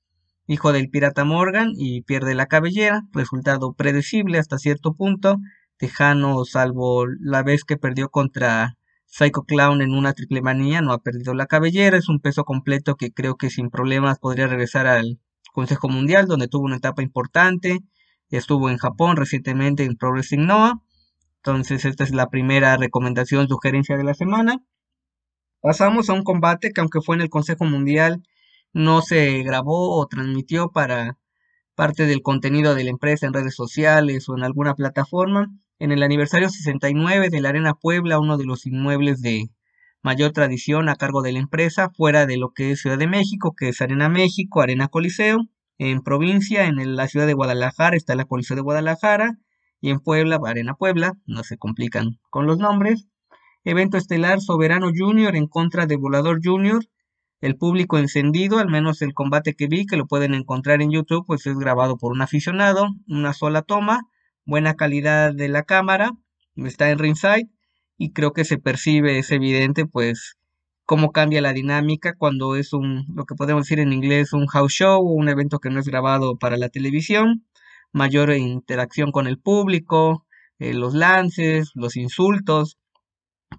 hijo 0.47 0.73
del 0.73 0.91
pirata 0.91 1.25
Morgan 1.25 1.73
y 1.75 2.03
pierde 2.03 2.35
la 2.35 2.45
cabellera, 2.45 3.01
resultado 3.13 3.73
predecible 3.73 4.39
hasta 4.39 4.59
cierto 4.59 4.93
punto. 4.93 5.39
Tejano, 5.79 6.45
salvo 6.45 7.07
la 7.07 7.43
vez 7.43 7.64
que 7.64 7.77
perdió 7.77 8.11
contra 8.11 8.77
Psycho 9.07 9.45
Clown 9.45 9.81
en 9.81 9.93
una 9.93 10.12
triple 10.12 10.43
manía, 10.43 10.81
no 10.81 10.93
ha 10.93 10.99
perdido 10.99 11.35
la 11.35 11.47
cabellera, 11.47 11.97
es 11.97 12.09
un 12.09 12.21
peso 12.21 12.45
completo 12.45 12.97
que 12.97 13.12
creo 13.12 13.37
que 13.37 13.49
sin 13.49 13.71
problemas 13.71 14.19
podría 14.19 14.47
regresar 14.47 14.87
al 14.87 15.19
Consejo 15.53 15.88
Mundial, 15.88 16.27
donde 16.27 16.49
tuvo 16.49 16.67
una 16.67 16.77
etapa 16.77 17.03
importante, 17.03 17.79
estuvo 18.31 18.69
en 18.71 18.77
Japón 18.77 19.17
recientemente 19.17 19.85
en 19.85 19.97
Progressing 19.97 20.47
Noah, 20.47 20.83
entonces 21.38 21.85
esta 21.85 22.05
es 22.05 22.11
la 22.12 22.29
primera 22.29 22.77
recomendación, 22.77 23.49
sugerencia 23.49 23.97
de 23.97 24.05
la 24.05 24.14
semana. 24.14 24.62
Pasamos 25.61 26.11
a 26.11 26.12
un 26.12 26.23
combate 26.23 26.73
que 26.73 26.81
aunque 26.81 27.01
fue 27.01 27.17
en 27.17 27.23
el 27.23 27.31
Consejo 27.31 27.64
Mundial, 27.64 28.23
no 28.73 29.03
se 29.03 29.43
grabó 29.43 29.97
o 29.97 30.07
transmitió 30.07 30.71
para 30.71 31.19
parte 31.75 32.07
del 32.07 32.23
contenido 32.23 32.75
de 32.75 32.85
la 32.85 32.91
empresa 32.91 33.27
en 33.27 33.33
redes 33.33 33.55
sociales 33.55 34.29
o 34.29 34.37
en 34.37 34.45
alguna 34.45 34.75
plataforma. 34.75 35.49
En 35.81 35.93
el 35.93 36.03
aniversario 36.03 36.49
69 36.49 37.31
de 37.31 37.41
la 37.41 37.51
Arena 37.51 37.75
Puebla, 37.75 38.19
uno 38.19 38.37
de 38.37 38.45
los 38.45 38.67
inmuebles 38.67 39.23
de 39.23 39.49
mayor 40.03 40.33
tradición 40.33 40.88
a 40.88 40.97
cargo 40.97 41.23
de 41.23 41.31
la 41.31 41.38
empresa, 41.38 41.91
fuera 41.91 42.27
de 42.27 42.37
lo 42.37 42.51
que 42.51 42.73
es 42.73 42.81
Ciudad 42.81 42.99
de 42.99 43.07
México, 43.07 43.55
que 43.57 43.69
es 43.69 43.81
Arena 43.81 44.09
México, 44.09 44.61
Arena 44.61 44.88
Coliseo. 44.88 45.38
En 45.79 46.03
provincia, 46.03 46.64
en 46.64 46.97
la 46.97 47.07
ciudad 47.07 47.29
de 47.29 47.35
Guadalajara, 47.35 47.97
está 47.97 48.17
la 48.17 48.25
Coliseo 48.25 48.57
de 48.57 48.62
Guadalajara 48.62 49.38
y 49.81 49.91
en 49.91 50.01
Puebla, 50.01 50.41
Arena 50.45 50.75
Puebla, 50.75 51.12
no 51.27 51.45
se 51.45 51.59
complican 51.59 52.19
con 52.29 52.49
los 52.49 52.59
nombres. 52.59 53.07
Evento 53.62 53.99
estelar 53.99 54.41
Soberano 54.41 54.91
Junior 54.93 55.37
en 55.37 55.47
contra 55.47 55.87
de 55.87 55.97
Volador 55.97 56.41
Junior. 56.43 56.85
El 57.41 57.57
público 57.57 57.99
encendido, 57.99 58.59
al 58.59 58.69
menos 58.69 59.01
el 59.01 59.14
combate 59.14 59.55
que 59.55 59.69
vi, 59.69 59.87
que 59.87 59.97
lo 59.97 60.09
pueden 60.09 60.35
encontrar 60.35 60.83
en 60.83 60.91
YouTube, 60.91 61.25
pues 61.25 61.47
es 61.47 61.57
grabado 61.57 61.97
por 61.99 62.11
un 62.11 62.21
aficionado, 62.21 62.88
una 63.07 63.33
sola 63.33 63.62
toma, 63.62 64.09
buena 64.49 64.75
calidad 64.75 65.33
de 65.35 65.49
la 65.49 65.63
cámara, 65.63 66.11
está 66.57 66.91
en 66.91 66.99
ringside 66.99 67.49
y 67.97 68.13
creo 68.13 68.33
que 68.33 68.45
se 68.45 68.59
percibe, 68.59 69.19
es 69.19 69.31
evidente, 69.31 69.87
pues 69.87 70.37
cómo 70.87 71.13
cambia 71.13 71.43
la 71.43 71.53
dinámica 71.53 72.15
cuando 72.17 72.57
es 72.57 72.73
un, 72.73 73.05
lo 73.15 73.27
que 73.27 73.35
podemos 73.37 73.65
decir 73.65 73.79
en 73.79 73.93
inglés, 73.93 74.33
un 74.33 74.47
house 74.47 74.73
show 74.73 75.01
o 75.07 75.13
un 75.13 75.29
evento 75.29 75.59
que 75.61 75.71
no 75.71 75.79
es 75.79 75.87
grabado 75.87 76.39
para 76.39 76.57
la 76.57 76.71
televisión 76.71 77.45
mayor 77.93 78.31
interacción 78.33 79.13
con 79.13 79.27
el 79.27 79.39
público, 79.39 80.27
eh, 80.59 80.75
los 80.75 80.95
lances, 80.95 81.71
los 81.75 81.97
insultos, 81.97 82.79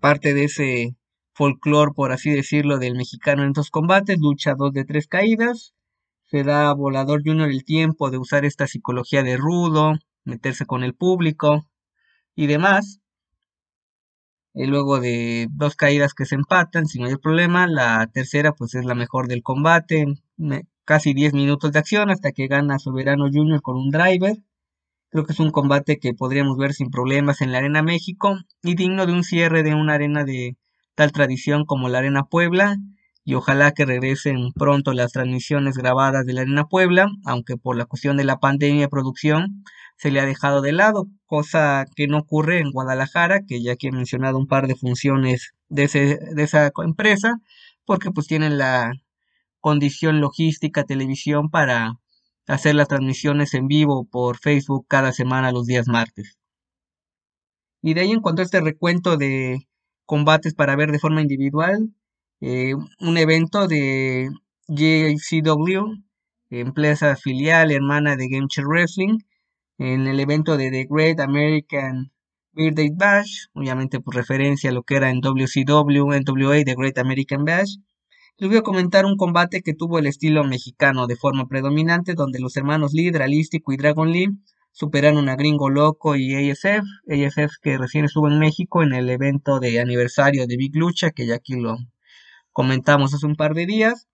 parte 0.01 0.33
de 0.33 0.45
ese 0.45 0.95
folclore, 1.33 1.91
por 1.95 2.11
así 2.11 2.31
decirlo, 2.31 2.79
del 2.79 2.95
mexicano 2.95 3.43
en 3.43 3.49
estos 3.49 3.69
combates, 3.69 4.19
lucha 4.19 4.55
dos 4.57 4.73
de 4.73 4.85
tres 4.85 5.07
caídas, 5.07 5.73
se 6.25 6.43
da 6.43 6.69
a 6.69 6.73
Volador 6.73 7.21
Junior 7.23 7.49
el 7.49 7.63
tiempo 7.63 8.11
de 8.11 8.17
usar 8.17 8.45
esta 8.45 8.67
psicología 8.67 9.23
de 9.23 9.37
rudo, 9.37 9.93
meterse 10.29 10.65
con 10.65 10.83
el 10.83 10.93
público 10.93 11.67
y 12.35 12.47
demás. 12.47 13.01
Y 14.53 14.65
luego 14.65 14.99
de 14.99 15.47
dos 15.51 15.75
caídas 15.75 16.13
que 16.13 16.25
se 16.25 16.35
empatan 16.35 16.85
sin 16.87 17.03
mayor 17.03 17.21
problema, 17.21 17.67
la 17.67 18.07
tercera 18.13 18.53
pues 18.53 18.75
es 18.75 18.85
la 18.85 18.95
mejor 18.95 19.27
del 19.27 19.43
combate, 19.43 20.05
casi 20.85 21.13
10 21.13 21.33
minutos 21.33 21.71
de 21.71 21.79
acción 21.79 22.09
hasta 22.09 22.31
que 22.31 22.47
gana 22.47 22.79
Soberano 22.79 23.25
Junior 23.31 23.61
con 23.61 23.77
un 23.77 23.91
driver. 23.91 24.37
Creo 25.11 25.25
que 25.25 25.33
es 25.33 25.39
un 25.39 25.51
combate 25.51 25.99
que 25.99 26.13
podríamos 26.13 26.57
ver 26.57 26.73
sin 26.73 26.89
problemas 26.89 27.41
en 27.41 27.51
la 27.51 27.59
Arena 27.59 27.83
México 27.83 28.37
y 28.63 28.75
digno 28.75 29.05
de 29.05 29.13
un 29.13 29.23
cierre 29.23 29.63
de 29.63 29.75
una 29.75 29.93
arena 29.93 30.23
de 30.23 30.57
tal 30.95 31.11
tradición 31.11 31.65
como 31.65 31.89
la 31.89 31.99
Arena 31.99 32.25
Puebla 32.25 32.77
y 33.23 33.35
ojalá 33.35 33.71
que 33.73 33.85
regresen 33.85 34.51
pronto 34.53 34.93
las 34.93 35.11
transmisiones 35.11 35.77
grabadas 35.77 36.25
de 36.25 36.33
la 36.33 36.41
Arena 36.41 36.65
Puebla, 36.65 37.07
aunque 37.25 37.57
por 37.57 37.77
la 37.77 37.85
cuestión 37.85 38.17
de 38.17 38.23
la 38.23 38.39
pandemia 38.39 38.81
de 38.81 38.89
producción 38.89 39.63
se 39.99 40.11
le 40.11 40.21
ha 40.21 40.25
dejado 40.25 40.61
de 40.61 40.71
lado, 40.71 41.07
cosa 41.25 41.85
que 41.95 42.07
no 42.07 42.19
ocurre 42.19 42.59
en 42.59 42.71
Guadalajara, 42.71 43.41
que 43.45 43.61
ya 43.61 43.75
que 43.75 43.89
he 43.89 43.91
mencionado 43.91 44.37
un 44.37 44.47
par 44.47 44.65
de 44.67 44.75
funciones 44.75 45.53
de, 45.67 45.87
de 45.87 46.43
esa 46.43 46.71
empresa, 46.85 47.41
porque 47.85 48.09
pues 48.09 48.25
tienen 48.27 48.57
la 48.57 48.93
condición 49.59 50.21
logística, 50.21 50.85
televisión 50.85 51.49
para 51.49 51.99
hacer 52.47 52.75
las 52.75 52.87
transmisiones 52.87 53.53
en 53.53 53.67
vivo 53.67 54.07
por 54.09 54.37
Facebook 54.37 54.85
cada 54.87 55.11
semana 55.11 55.51
los 55.51 55.65
días 55.65 55.87
martes. 55.89 56.39
Y 57.81 57.93
de 57.93 58.01
ahí 58.01 58.11
en 58.11 58.21
cuanto 58.21 58.41
a 58.41 58.45
este 58.45 58.61
recuento 58.61 59.17
de 59.17 59.67
combates 60.05 60.53
para 60.53 60.77
ver 60.77 60.93
de 60.93 60.99
forma 60.99 61.21
individual, 61.21 61.93
eh, 62.39 62.73
un 63.01 63.17
evento 63.17 63.67
de 63.67 64.29
JCW, 64.69 66.01
empresa 66.51 67.17
filial 67.17 67.71
hermana 67.71 68.15
de 68.15 68.29
Game 68.29 68.47
Wrestling, 68.65 69.19
en 69.79 70.07
el 70.07 70.19
evento 70.19 70.57
de 70.57 70.69
The 70.69 70.87
Great 70.89 71.19
American 71.21 72.11
Birthday 72.51 72.89
Bash, 72.93 73.47
obviamente 73.53 74.01
por 74.01 74.13
referencia 74.13 74.69
a 74.69 74.73
lo 74.73 74.83
que 74.83 74.97
era 74.97 75.09
en 75.09 75.21
WCW, 75.21 76.11
NWA, 76.11 76.63
The 76.65 76.75
Great 76.75 76.97
American 76.97 77.45
Bash, 77.45 77.77
les 78.37 78.49
voy 78.49 78.57
a 78.57 78.61
comentar 78.61 79.05
un 79.05 79.15
combate 79.15 79.61
que 79.61 79.73
tuvo 79.73 79.97
el 79.99 80.05
estilo 80.05 80.43
mexicano 80.43 81.07
de 81.07 81.15
forma 81.15 81.47
predominante, 81.47 82.13
donde 82.13 82.39
los 82.39 82.57
hermanos 82.57 82.93
Lee, 82.93 83.09
Dralístico 83.11 83.71
y 83.71 83.77
Dragon 83.77 84.11
Lee 84.11 84.27
superaron 84.71 85.29
a 85.29 85.37
Gringo 85.37 85.69
Loco 85.69 86.17
y 86.17 86.35
ASF. 86.35 86.83
ASF 87.09 87.53
que 87.61 87.77
recién 87.77 88.05
estuvo 88.05 88.27
en 88.27 88.37
México 88.37 88.83
en 88.83 88.93
el 88.93 89.09
evento 89.09 89.59
de 89.59 89.79
aniversario 89.79 90.45
de 90.45 90.57
Big 90.57 90.75
Lucha, 90.75 91.11
que 91.11 91.25
ya 91.25 91.35
aquí 91.35 91.55
lo 91.55 91.77
comentamos 92.51 93.13
hace 93.13 93.25
un 93.25 93.35
par 93.35 93.53
de 93.53 93.65
días. 93.65 94.08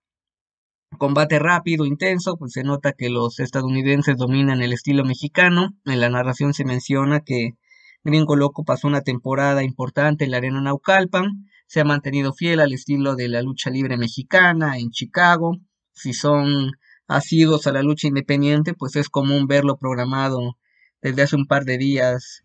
Combate 0.98 1.38
rápido, 1.38 1.84
intenso, 1.84 2.36
pues 2.36 2.52
se 2.52 2.62
nota 2.62 2.92
que 2.92 3.10
los 3.10 3.38
estadounidenses 3.40 4.16
dominan 4.16 4.62
el 4.62 4.72
estilo 4.72 5.04
mexicano. 5.04 5.74
En 5.84 6.00
la 6.00 6.08
narración 6.08 6.54
se 6.54 6.64
menciona 6.64 7.20
que 7.20 7.50
Gringo 8.04 8.36
Loco 8.36 8.64
pasó 8.64 8.88
una 8.88 9.02
temporada 9.02 9.62
importante 9.62 10.24
en 10.24 10.30
la 10.30 10.36
arena 10.38 10.60
Naucalpan 10.60 11.46
se 11.66 11.80
ha 11.80 11.84
mantenido 11.84 12.32
fiel 12.32 12.60
al 12.60 12.72
estilo 12.72 13.16
de 13.16 13.28
la 13.28 13.42
lucha 13.42 13.70
libre 13.70 13.96
mexicana 13.96 14.78
en 14.78 14.90
Chicago. 14.90 15.56
Si 15.92 16.12
son 16.12 16.72
asidos 17.08 17.66
a 17.66 17.72
la 17.72 17.82
lucha 17.82 18.06
independiente, 18.06 18.74
pues 18.74 18.96
es 18.96 19.08
común 19.08 19.46
verlo 19.46 19.76
programado 19.76 20.56
desde 21.02 21.22
hace 21.22 21.36
un 21.36 21.46
par 21.46 21.64
de 21.64 21.78
días, 21.78 22.44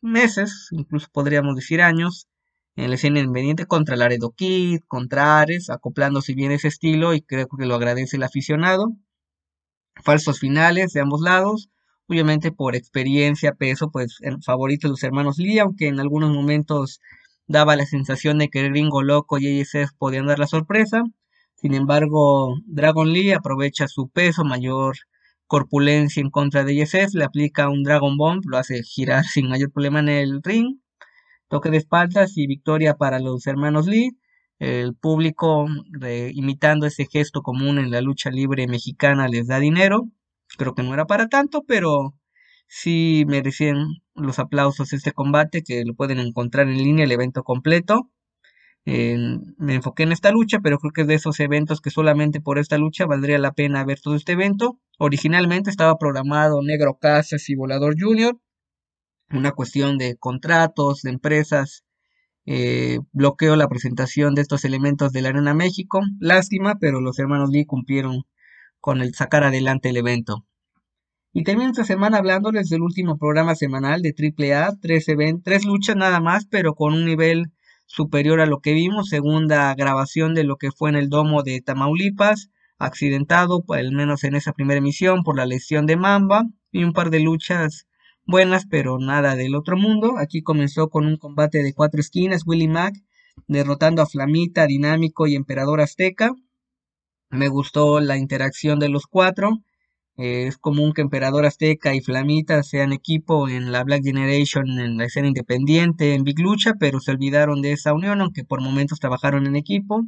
meses, 0.00 0.68
incluso 0.70 1.08
podríamos 1.12 1.56
decir 1.56 1.82
años, 1.82 2.28
en 2.76 2.88
la 2.88 2.94
escena 2.94 3.20
independiente 3.20 3.66
contra 3.66 3.96
Laredo 3.96 4.32
Kid, 4.32 4.80
contra 4.88 5.40
Ares, 5.40 5.70
acoplándose 5.70 6.34
bien 6.34 6.52
ese 6.52 6.68
estilo 6.68 7.14
y 7.14 7.22
creo 7.22 7.46
que 7.48 7.66
lo 7.66 7.74
agradece 7.74 8.16
el 8.16 8.22
aficionado. 8.22 8.92
Falsos 10.02 10.38
finales 10.38 10.92
de 10.92 11.00
ambos 11.00 11.20
lados, 11.20 11.68
obviamente 12.06 12.52
por 12.52 12.76
experiencia, 12.76 13.52
peso, 13.54 13.90
pues 13.90 14.18
en 14.20 14.42
favorito 14.42 14.88
de 14.88 14.92
los 14.92 15.02
hermanos 15.02 15.38
Lee, 15.38 15.58
aunque 15.58 15.88
en 15.88 16.00
algunos 16.00 16.30
momentos 16.32 17.00
daba 17.46 17.76
la 17.76 17.86
sensación 17.86 18.38
de 18.38 18.48
que 18.48 18.60
el 18.60 18.70
gringo 18.70 19.02
loco 19.02 19.38
y 19.38 19.60
ASF 19.60 19.92
podían 19.98 20.26
dar 20.26 20.38
la 20.38 20.46
sorpresa. 20.46 21.02
Sin 21.56 21.74
embargo, 21.74 22.56
Dragon 22.64 23.12
Lee 23.12 23.32
aprovecha 23.32 23.88
su 23.88 24.08
peso, 24.08 24.44
mayor 24.44 24.96
corpulencia 25.46 26.20
en 26.20 26.30
contra 26.30 26.62
de 26.62 26.76
Yesef, 26.76 27.12
le 27.12 27.24
aplica 27.24 27.68
un 27.68 27.82
Dragon 27.82 28.16
Bomb, 28.16 28.44
lo 28.46 28.56
hace 28.56 28.82
girar 28.84 29.24
sin 29.34 29.48
mayor 29.48 29.72
problema 29.72 29.98
en 29.98 30.08
el 30.08 30.42
ring, 30.42 30.78
toque 31.50 31.68
de 31.70 31.76
espaldas 31.78 32.38
y 32.38 32.46
victoria 32.46 32.94
para 32.94 33.18
los 33.18 33.46
hermanos 33.46 33.86
Lee. 33.86 34.16
El 34.58 34.94
público, 34.94 35.66
imitando 36.32 36.86
ese 36.86 37.06
gesto 37.06 37.42
común 37.42 37.78
en 37.78 37.90
la 37.90 38.00
lucha 38.00 38.30
libre 38.30 38.66
mexicana, 38.68 39.26
les 39.28 39.48
da 39.48 39.58
dinero. 39.58 40.08
Creo 40.56 40.74
que 40.74 40.82
no 40.82 40.94
era 40.94 41.06
para 41.06 41.28
tanto, 41.28 41.64
pero 41.66 42.14
sí 42.68 43.24
merecían 43.26 43.86
los 44.14 44.38
aplausos 44.38 44.92
este 44.92 45.12
combate, 45.12 45.62
que 45.62 45.84
lo 45.84 45.94
pueden 45.94 46.20
encontrar 46.20 46.68
en 46.68 46.78
línea 46.78 47.04
el 47.04 47.12
evento 47.12 47.42
completo. 47.42 48.10
me 48.84 49.74
enfoqué 49.74 50.04
en 50.04 50.12
esta 50.12 50.30
lucha, 50.30 50.60
pero 50.60 50.78
creo 50.78 50.92
que 50.92 51.02
es 51.02 51.06
de 51.06 51.14
esos 51.14 51.40
eventos 51.40 51.80
que 51.80 51.90
solamente 51.90 52.40
por 52.40 52.58
esta 52.58 52.78
lucha 52.78 53.06
valdría 53.06 53.38
la 53.38 53.52
pena 53.52 53.84
ver 53.84 54.00
todo 54.00 54.14
este 54.14 54.32
evento. 54.32 54.78
Originalmente 54.98 55.70
estaba 55.70 55.98
programado 55.98 56.62
Negro 56.62 56.98
Casas 57.00 57.48
y 57.48 57.54
Volador 57.56 57.94
Junior, 57.98 58.38
una 59.32 59.52
cuestión 59.52 59.98
de 59.98 60.16
contratos, 60.16 61.02
de 61.02 61.10
empresas, 61.10 61.84
eh, 62.46 62.98
bloqueó 63.12 63.56
la 63.56 63.68
presentación 63.68 64.34
de 64.34 64.42
estos 64.42 64.64
elementos 64.64 65.12
de 65.12 65.22
la 65.22 65.28
Arena 65.28 65.54
México. 65.54 66.00
Lástima, 66.18 66.78
pero 66.80 67.00
los 67.00 67.18
hermanos 67.18 67.50
Lee 67.50 67.66
cumplieron 67.66 68.24
con 68.80 69.00
el 69.00 69.14
sacar 69.14 69.44
adelante 69.44 69.90
el 69.90 69.98
evento. 69.98 70.46
Y 71.32 71.44
termino 71.44 71.70
esta 71.70 71.84
semana 71.84 72.18
hablándoles 72.18 72.68
del 72.70 72.82
último 72.82 73.16
programa 73.16 73.54
semanal 73.54 74.02
de 74.02 74.14
AAA, 74.18 74.78
tres, 74.80 75.06
tres 75.44 75.64
luchas 75.64 75.94
nada 75.94 76.18
más, 76.18 76.46
pero 76.46 76.74
con 76.74 76.92
un 76.92 77.04
nivel 77.04 77.52
superior 77.86 78.40
a 78.40 78.46
lo 78.46 78.60
que 78.60 78.72
vimos, 78.72 79.08
segunda 79.08 79.72
grabación 79.74 80.34
de 80.34 80.44
lo 80.44 80.56
que 80.56 80.72
fue 80.72 80.90
en 80.90 80.96
el 80.96 81.08
domo 81.08 81.42
de 81.42 81.60
Tamaulipas, 81.60 82.50
accidentado, 82.78 83.62
al 83.68 83.92
menos 83.92 84.24
en 84.24 84.34
esa 84.34 84.52
primera 84.52 84.78
emisión, 84.78 85.22
por 85.22 85.36
la 85.36 85.46
lesión 85.46 85.86
de 85.86 85.96
Mamba, 85.96 86.46
y 86.72 86.82
un 86.82 86.92
par 86.92 87.10
de 87.10 87.20
luchas 87.20 87.86
buenas, 88.30 88.64
pero 88.66 88.98
nada 88.98 89.34
del 89.34 89.54
otro 89.54 89.76
mundo. 89.76 90.14
Aquí 90.16 90.42
comenzó 90.42 90.88
con 90.88 91.06
un 91.06 91.16
combate 91.16 91.62
de 91.62 91.74
cuatro 91.74 92.00
esquinas, 92.00 92.46
Willie 92.46 92.68
Mack 92.68 92.94
derrotando 93.48 94.02
a 94.02 94.06
Flamita, 94.06 94.66
Dinámico 94.66 95.26
y 95.26 95.34
Emperador 95.34 95.80
Azteca. 95.80 96.32
Me 97.30 97.48
gustó 97.48 98.00
la 98.00 98.16
interacción 98.16 98.78
de 98.78 98.88
los 98.88 99.06
cuatro. 99.06 99.58
Eh, 100.16 100.46
es 100.46 100.58
común 100.58 100.92
que 100.92 101.02
Emperador 101.02 101.46
Azteca 101.46 101.94
y 101.94 102.00
Flamita 102.00 102.62
sean 102.62 102.92
equipo 102.92 103.48
en 103.48 103.72
la 103.72 103.84
Black 103.84 104.04
Generation, 104.04 104.78
en 104.78 104.96
la 104.98 105.06
escena 105.06 105.28
independiente, 105.28 106.14
en 106.14 106.24
Big 106.24 106.38
Lucha, 106.38 106.74
pero 106.78 107.00
se 107.00 107.10
olvidaron 107.12 107.62
de 107.62 107.72
esa 107.72 107.92
unión, 107.92 108.20
aunque 108.20 108.44
por 108.44 108.60
momentos 108.60 109.00
trabajaron 109.00 109.46
en 109.46 109.56
equipo. 109.56 110.04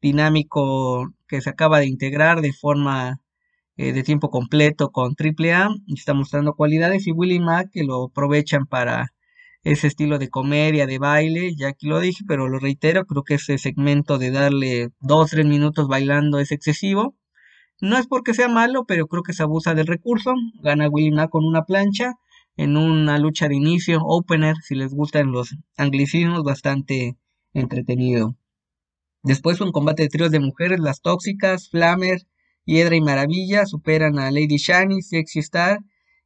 Dinámico 0.00 1.12
que 1.26 1.40
se 1.40 1.50
acaba 1.50 1.80
de 1.80 1.86
integrar 1.86 2.42
de 2.42 2.52
forma 2.52 3.20
eh, 3.76 3.92
de 3.92 4.02
tiempo 4.02 4.30
completo 4.30 4.90
con 4.90 5.14
AAA 5.18 5.68
está 5.88 6.14
mostrando 6.14 6.54
cualidades 6.54 7.06
y 7.06 7.12
Willy 7.12 7.40
Mack 7.40 7.70
que 7.72 7.84
lo 7.84 8.04
aprovechan 8.04 8.66
para 8.66 9.12
ese 9.62 9.88
estilo 9.88 10.18
de 10.18 10.28
comedia, 10.30 10.86
de 10.86 10.98
baile, 10.98 11.54
ya 11.56 11.72
que 11.72 11.88
lo 11.88 12.00
dije, 12.00 12.24
pero 12.26 12.48
lo 12.48 12.58
reitero, 12.58 13.04
creo 13.04 13.24
que 13.24 13.34
ese 13.34 13.58
segmento 13.58 14.16
de 14.18 14.30
darle 14.30 14.90
dos, 15.00 15.30
tres 15.30 15.44
minutos 15.44 15.88
bailando 15.88 16.38
es 16.38 16.52
excesivo. 16.52 17.16
No 17.80 17.98
es 17.98 18.06
porque 18.06 18.32
sea 18.32 18.48
malo, 18.48 18.84
pero 18.86 19.06
creo 19.08 19.22
que 19.22 19.32
se 19.32 19.42
abusa 19.42 19.74
del 19.74 19.86
recurso. 19.86 20.34
Gana 20.62 20.88
Willy 20.88 21.10
Mack 21.10 21.30
con 21.30 21.44
una 21.44 21.64
plancha 21.64 22.14
en 22.56 22.76
una 22.76 23.18
lucha 23.18 23.48
de 23.48 23.56
inicio, 23.56 24.00
opener, 24.02 24.56
si 24.62 24.74
les 24.74 24.94
gustan 24.94 25.32
los 25.32 25.56
anglicismos, 25.76 26.42
bastante 26.42 27.18
entretenido. 27.52 28.36
Después 29.22 29.60
un 29.60 29.72
combate 29.72 30.04
de 30.04 30.08
tríos 30.08 30.30
de 30.30 30.40
mujeres, 30.40 30.80
las 30.80 31.00
tóxicas, 31.02 31.68
Flamer, 31.68 32.20
Hiedra 32.66 32.96
y 32.96 33.00
Maravilla 33.00 33.64
superan 33.64 34.18
a 34.18 34.32
Lady 34.32 34.56
Shani, 34.56 35.00
Sexy 35.00 35.38
Star 35.38 35.78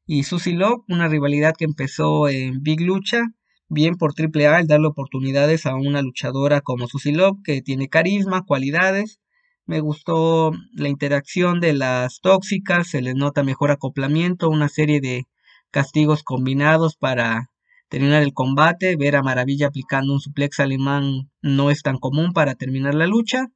y 0.07 0.22
Susie 0.22 0.55
Love, 0.55 0.83
una 0.88 1.07
rivalidad 1.07 1.55
que 1.55 1.66
empezó 1.66 2.31
en 2.31 2.62
Big 2.62 2.81
Lucha, 2.81 3.20
bien 3.68 3.96
por 3.96 4.14
Triple 4.14 4.46
A 4.46 4.59
el 4.59 4.66
darle 4.66 4.87
oportunidades 4.87 5.66
a 5.66 5.74
una 5.74 6.00
luchadora 6.00 6.62
como 6.62 6.88
Susie 6.88 7.12
Love, 7.12 7.37
que 7.44 7.61
tiene 7.61 7.88
carisma, 7.90 8.46
cualidades. 8.46 9.20
Me 9.66 9.81
gustó 9.81 10.53
la 10.72 10.88
interacción 10.88 11.61
de 11.61 11.74
las 11.74 12.20
tóxicas, 12.22 12.88
se 12.88 13.03
les 13.03 13.14
nota 13.14 13.42
mejor 13.42 13.70
acoplamiento, 13.70 14.48
una 14.48 14.70
serie 14.70 15.03
de 15.03 15.26
castigos 15.70 16.22
combinados 16.22 16.96
para 16.96 17.50
terminar 17.90 18.22
el 18.22 18.33
combate, 18.33 18.96
ver 18.96 19.14
a 19.14 19.22
Maravilla 19.22 19.66
aplicando 19.66 20.14
un 20.14 20.20
suplex 20.20 20.59
alemán 20.59 21.31
no 21.42 21.70
es 21.70 21.83
tan 21.83 21.98
común 21.98 22.33
para 22.33 22.55
terminar 22.55 22.94
la 22.94 23.07
lucha. 23.07 23.48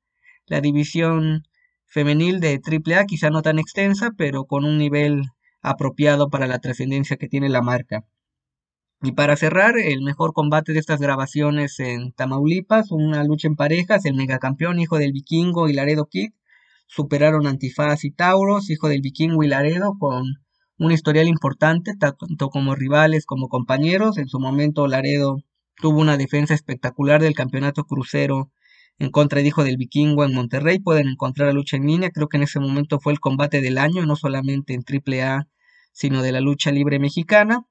La 0.46 0.60
división 0.60 1.44
femenil 1.94 2.40
de 2.40 2.60
AAA, 2.60 3.04
quizá 3.06 3.30
no 3.30 3.40
tan 3.40 3.60
extensa, 3.60 4.10
pero 4.18 4.46
con 4.46 4.64
un 4.64 4.78
nivel 4.78 5.22
apropiado 5.62 6.28
para 6.28 6.48
la 6.48 6.58
trascendencia 6.58 7.16
que 7.16 7.28
tiene 7.28 7.48
la 7.48 7.62
marca. 7.62 8.04
Y 9.00 9.12
para 9.12 9.36
cerrar, 9.36 9.78
el 9.78 10.02
mejor 10.02 10.32
combate 10.32 10.72
de 10.72 10.80
estas 10.80 10.98
grabaciones 11.00 11.78
en 11.78 12.10
Tamaulipas, 12.12 12.90
una 12.90 13.22
lucha 13.22 13.46
en 13.46 13.54
parejas, 13.54 14.04
el 14.06 14.16
megacampeón 14.16 14.80
hijo 14.80 14.98
del 14.98 15.12
vikingo 15.12 15.68
y 15.68 15.72
Laredo 15.72 16.06
Kid 16.06 16.32
superaron 16.88 17.46
Antifaz 17.46 18.04
y 18.04 18.10
Tauros, 18.10 18.70
hijo 18.70 18.88
del 18.88 19.00
vikingo 19.00 19.44
y 19.44 19.48
Laredo, 19.48 19.94
con 19.96 20.24
un 20.78 20.90
historial 20.90 21.28
importante, 21.28 21.92
tanto 21.96 22.48
como 22.48 22.74
rivales 22.74 23.24
como 23.24 23.48
compañeros. 23.48 24.18
En 24.18 24.26
su 24.26 24.40
momento 24.40 24.88
Laredo 24.88 25.36
tuvo 25.76 26.00
una 26.00 26.16
defensa 26.16 26.54
espectacular 26.54 27.22
del 27.22 27.34
campeonato 27.34 27.84
crucero 27.84 28.50
en 28.98 29.10
contra 29.10 29.40
de 29.40 29.48
Hijo 29.48 29.64
del 29.64 29.76
Vikingo 29.76 30.24
en 30.24 30.34
Monterrey. 30.34 30.78
Pueden 30.78 31.08
encontrar 31.08 31.48
la 31.48 31.54
lucha 31.54 31.76
en 31.76 31.86
línea. 31.86 32.10
Creo 32.10 32.28
que 32.28 32.36
en 32.36 32.44
ese 32.44 32.60
momento 32.60 33.00
fue 33.00 33.12
el 33.12 33.20
combate 33.20 33.60
del 33.60 33.78
año, 33.78 34.06
no 34.06 34.16
solamente 34.16 34.74
en 34.74 34.84
AAA, 34.84 35.48
sino 35.92 36.22
de 36.22 36.32
la 36.32 36.40
lucha 36.40 36.72
libre 36.72 36.98
mexicana. 36.98 37.66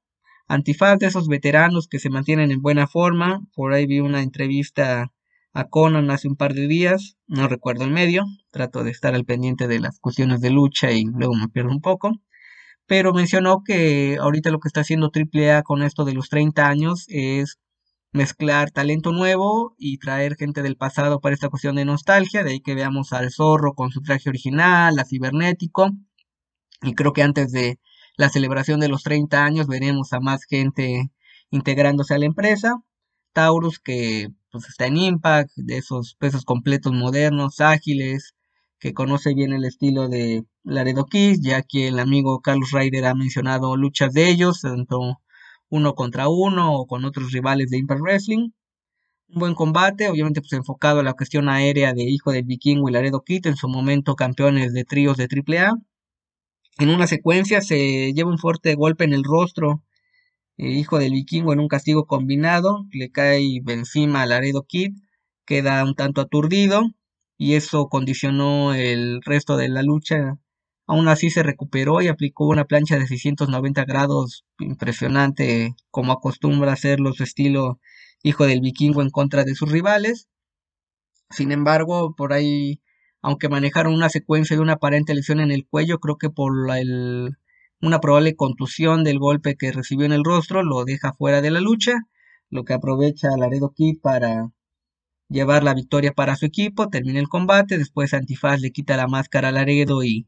Antifaz 0.47 0.99
de 0.99 1.07
esos 1.07 1.27
veteranos 1.27 1.87
que 1.87 1.99
se 1.99 2.09
mantienen 2.09 2.51
en 2.51 2.61
buena 2.61 2.87
forma. 2.87 3.41
Por 3.55 3.73
ahí 3.73 3.85
vi 3.85 3.99
una 3.99 4.21
entrevista 4.21 5.11
a 5.53 5.69
Conan 5.69 6.09
hace 6.11 6.27
un 6.27 6.35
par 6.35 6.53
de 6.53 6.67
días, 6.67 7.17
no 7.27 7.47
recuerdo 7.47 7.83
el 7.83 7.91
medio, 7.91 8.25
trato 8.51 8.83
de 8.83 8.91
estar 8.91 9.13
al 9.13 9.25
pendiente 9.25 9.67
de 9.67 9.79
las 9.79 9.99
cuestiones 9.99 10.41
de 10.41 10.49
lucha 10.49 10.91
y 10.91 11.05
luego 11.05 11.35
me 11.35 11.47
pierdo 11.47 11.69
un 11.71 11.81
poco, 11.81 12.11
pero 12.87 13.13
mencionó 13.13 13.63
que 13.63 14.17
ahorita 14.19 14.49
lo 14.49 14.59
que 14.59 14.67
está 14.67 14.81
haciendo 14.81 15.11
AAA 15.13 15.63
con 15.63 15.83
esto 15.83 16.05
de 16.05 16.13
los 16.13 16.29
30 16.29 16.67
años 16.67 17.05
es 17.07 17.59
mezclar 18.13 18.71
talento 18.71 19.11
nuevo 19.11 19.75
y 19.77 19.97
traer 19.97 20.35
gente 20.35 20.61
del 20.61 20.77
pasado 20.77 21.19
para 21.19 21.33
esta 21.33 21.49
cuestión 21.49 21.75
de 21.75 21.85
nostalgia, 21.85 22.43
de 22.43 22.51
ahí 22.51 22.59
que 22.61 22.75
veamos 22.75 23.11
al 23.11 23.31
zorro 23.31 23.73
con 23.73 23.91
su 23.91 24.01
traje 24.01 24.29
original, 24.29 24.97
a 24.97 25.05
cibernético, 25.05 25.89
y 26.81 26.93
creo 26.93 27.13
que 27.13 27.23
antes 27.23 27.51
de 27.51 27.79
la 28.15 28.29
celebración 28.29 28.79
de 28.79 28.89
los 28.89 29.03
30 29.03 29.43
años 29.43 29.67
veremos 29.67 30.13
a 30.13 30.19
más 30.19 30.45
gente 30.45 31.11
integrándose 31.49 32.13
a 32.13 32.19
la 32.19 32.25
empresa, 32.25 32.83
Taurus 33.33 33.79
que 33.79 34.29
pues 34.51 34.69
está 34.69 34.85
en 34.85 34.97
Impact, 34.97 35.51
de 35.55 35.77
esos 35.77 36.15
pesos 36.15 36.45
completos 36.45 36.93
modernos, 36.93 37.59
ágiles, 37.59 38.35
que 38.79 38.93
conoce 38.93 39.33
bien 39.33 39.53
el 39.53 39.65
estilo 39.65 40.09
de 40.09 40.43
Laredo 40.63 41.05
Kiss, 41.05 41.41
ya 41.41 41.63
que 41.63 41.87
el 41.87 41.97
amigo 41.99 42.41
Carlos 42.41 42.71
Ryder 42.71 43.05
ha 43.05 43.15
mencionado 43.15 43.75
luchas 43.77 44.13
de 44.13 44.29
ellos, 44.29 44.61
tanto 44.61 45.22
uno 45.73 45.95
contra 45.95 46.29
uno 46.29 46.73
o 46.75 46.85
con 46.85 47.03
otros 47.03 47.31
rivales 47.31 47.71
de 47.71 47.79
Impact 47.79 48.01
Wrestling. 48.01 48.51
Un 49.29 49.39
buen 49.39 49.55
combate, 49.55 50.07
obviamente 50.07 50.41
pues 50.41 50.53
enfocado 50.53 50.99
a 50.99 51.03
la 51.03 51.13
cuestión 51.13 51.49
aérea 51.49 51.93
de 51.93 52.03
Hijo 52.03 52.31
del 52.31 52.43
Vikingo 52.43 52.89
y 52.89 52.91
Laredo 52.91 53.23
Kit, 53.23 53.47
en 53.47 53.55
su 53.55 53.67
momento 53.67 54.15
campeones 54.15 54.73
de 54.73 54.85
tríos 54.85 55.17
de 55.17 55.27
AAA. 55.27 55.73
En 56.77 56.89
una 56.89 57.07
secuencia 57.07 57.61
se 57.61 58.13
lleva 58.13 58.29
un 58.29 58.37
fuerte 58.37 58.75
golpe 58.75 59.03
en 59.03 59.13
el 59.13 59.23
rostro, 59.23 59.83
eh, 60.57 60.69
Hijo 60.69 60.99
del 60.99 61.13
Vikingo 61.13 61.53
en 61.53 61.59
un 61.59 61.67
castigo 61.67 62.05
combinado, 62.05 62.85
le 62.91 63.09
cae 63.09 63.61
encima 63.67 64.21
a 64.21 64.27
Laredo 64.27 64.65
Kid, 64.67 64.93
queda 65.45 65.83
un 65.83 65.95
tanto 65.95 66.21
aturdido 66.21 66.83
y 67.37 67.55
eso 67.55 67.87
condicionó 67.89 68.75
el 68.75 69.21
resto 69.23 69.57
de 69.57 69.69
la 69.69 69.81
lucha 69.81 70.37
Aún 70.93 71.07
así 71.07 71.31
se 71.31 71.41
recuperó 71.41 72.03
y 72.03 72.07
aplicó 72.07 72.45
una 72.45 72.65
plancha 72.65 72.99
de 72.99 73.07
690 73.07 73.83
grados 73.85 74.45
impresionante 74.59 75.75
como 75.89 76.11
acostumbra 76.11 76.73
hacerlo 76.73 77.13
su 77.13 77.23
estilo 77.23 77.79
hijo 78.21 78.45
del 78.45 78.61
vikingo 78.61 79.01
en 79.01 79.09
contra 79.09 79.43
de 79.43 79.55
sus 79.55 79.71
rivales. 79.71 80.27
Sin 81.31 81.51
embargo, 81.51 82.13
por 82.15 82.31
ahí, 82.31 82.79
aunque 83.23 83.49
manejaron 83.49 83.95
una 83.95 84.09
secuencia 84.09 84.55
de 84.55 84.61
una 84.61 84.73
aparente 84.73 85.15
lesión 85.15 85.39
en 85.39 85.49
el 85.49 85.65
cuello, 85.65 85.97
creo 85.97 86.17
que 86.19 86.29
por 86.29 86.51
una 87.81 87.99
probable 87.99 88.35
contusión 88.35 89.03
del 89.03 89.17
golpe 89.17 89.55
que 89.55 89.71
recibió 89.71 90.05
en 90.05 90.13
el 90.13 90.23
rostro 90.23 90.61
lo 90.61 90.85
deja 90.85 91.11
fuera 91.13 91.41
de 91.41 91.49
la 91.49 91.59
lucha, 91.59 91.93
lo 92.51 92.65
que 92.65 92.73
aprovecha 92.75 93.35
Laredo 93.35 93.73
Kid 93.75 93.97
para 93.99 94.51
llevar 95.27 95.63
la 95.63 95.73
victoria 95.73 96.11
para 96.11 96.35
su 96.35 96.45
equipo, 96.45 96.89
termina 96.89 97.19
el 97.19 97.29
combate, 97.29 97.79
después 97.79 98.13
Antifaz 98.13 98.61
le 98.61 98.71
quita 98.71 98.95
la 98.95 99.07
máscara 99.07 99.47
a 99.47 99.51
Laredo 99.51 100.03
y 100.03 100.27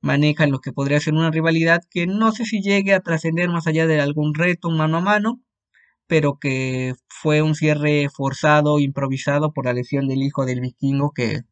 manejan 0.00 0.50
lo 0.50 0.60
que 0.60 0.72
podría 0.72 1.00
ser 1.00 1.14
una 1.14 1.30
rivalidad 1.30 1.82
que 1.90 2.06
no 2.06 2.32
sé 2.32 2.44
si 2.44 2.62
llegue 2.62 2.94
a 2.94 3.00
trascender 3.00 3.48
más 3.50 3.66
allá 3.66 3.86
de 3.86 4.00
algún 4.00 4.34
reto 4.34 4.70
mano 4.70 4.98
a 4.98 5.00
mano, 5.00 5.40
pero 6.06 6.38
que 6.38 6.94
fue 7.08 7.42
un 7.42 7.54
cierre 7.54 8.08
forzado, 8.14 8.78
improvisado 8.80 9.52
por 9.52 9.66
la 9.66 9.72
lesión 9.72 10.08
del 10.08 10.22
hijo 10.22 10.46
del 10.46 10.60
vikingo 10.60 11.12
que 11.12 11.42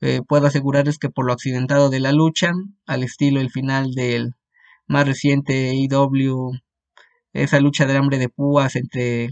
eh, 0.00 0.20
puedo 0.26 0.46
asegurarles 0.46 0.98
que 0.98 1.10
por 1.10 1.26
lo 1.26 1.32
accidentado 1.32 1.90
de 1.90 2.00
la 2.00 2.12
lucha, 2.12 2.52
al 2.86 3.02
estilo 3.02 3.40
el 3.40 3.50
final 3.50 3.92
del 3.94 4.34
más 4.88 5.06
reciente 5.06 5.74
IW, 5.74 6.52
esa 7.32 7.60
lucha 7.60 7.86
del 7.86 7.96
hambre 7.98 8.18
de 8.18 8.28
púas 8.28 8.76
entre 8.76 9.30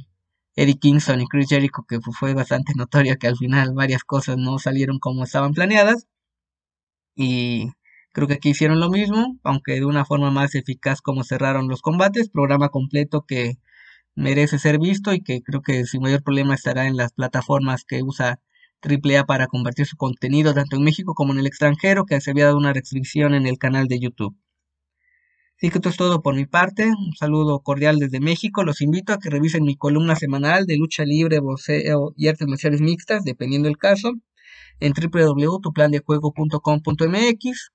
Eddie 0.56 0.78
Kingston 0.78 1.20
y 1.20 1.26
Chris 1.26 1.48
Jericho, 1.48 1.84
que 1.88 2.00
fue 2.00 2.34
bastante 2.34 2.72
notoria 2.76 3.16
que 3.16 3.26
al 3.28 3.36
final 3.36 3.74
varias 3.74 4.04
cosas 4.04 4.36
no 4.38 4.58
salieron 4.58 4.98
como 4.98 5.24
estaban 5.24 5.52
planeadas. 5.52 6.06
Y 7.16 7.70
creo 8.14 8.28
que 8.28 8.34
aquí 8.34 8.50
hicieron 8.50 8.80
lo 8.80 8.90
mismo, 8.90 9.38
aunque 9.42 9.74
de 9.74 9.84
una 9.84 10.04
forma 10.04 10.30
más 10.30 10.54
eficaz 10.54 11.00
como 11.02 11.24
cerraron 11.24 11.68
los 11.68 11.82
combates, 11.82 12.30
programa 12.30 12.68
completo 12.70 13.24
que 13.26 13.58
merece 14.14 14.58
ser 14.58 14.78
visto 14.78 15.12
y 15.12 15.22
que 15.22 15.42
creo 15.42 15.60
que 15.62 15.84
sin 15.84 16.02
mayor 16.02 16.22
problema 16.22 16.54
estará 16.54 16.86
en 16.86 16.96
las 16.96 17.12
plataformas 17.12 17.84
que 17.84 18.02
usa 18.02 18.40
AAA 18.82 19.26
para 19.26 19.46
compartir 19.48 19.86
su 19.86 19.96
contenido 19.96 20.54
tanto 20.54 20.76
en 20.76 20.84
México 20.84 21.14
como 21.14 21.32
en 21.32 21.40
el 21.40 21.46
extranjero, 21.46 22.04
que 22.06 22.20
se 22.20 22.30
había 22.30 22.44
dado 22.46 22.58
una 22.58 22.72
restricción 22.72 23.34
en 23.34 23.46
el 23.46 23.58
canal 23.58 23.88
de 23.88 23.98
YouTube. 23.98 24.36
Así 25.56 25.70
que 25.70 25.78
esto 25.78 25.88
es 25.88 25.96
todo 25.96 26.22
por 26.22 26.36
mi 26.36 26.46
parte. 26.46 26.86
Un 26.86 27.14
saludo 27.18 27.58
cordial 27.60 27.98
desde 27.98 28.20
México. 28.20 28.62
Los 28.64 28.80
invito 28.80 29.12
a 29.12 29.18
que 29.18 29.30
revisen 29.30 29.64
mi 29.64 29.76
columna 29.76 30.14
semanal 30.14 30.66
de 30.66 30.76
lucha 30.76 31.04
libre, 31.04 31.40
boxeo 31.40 32.12
y 32.16 32.28
artes 32.28 32.46
marciales 32.46 32.80
mixtas, 32.80 33.24
dependiendo 33.24 33.66
del 33.68 33.78
caso, 33.78 34.12
en 34.80 34.92
www.tuplandejuego.com.mx. 34.92 37.73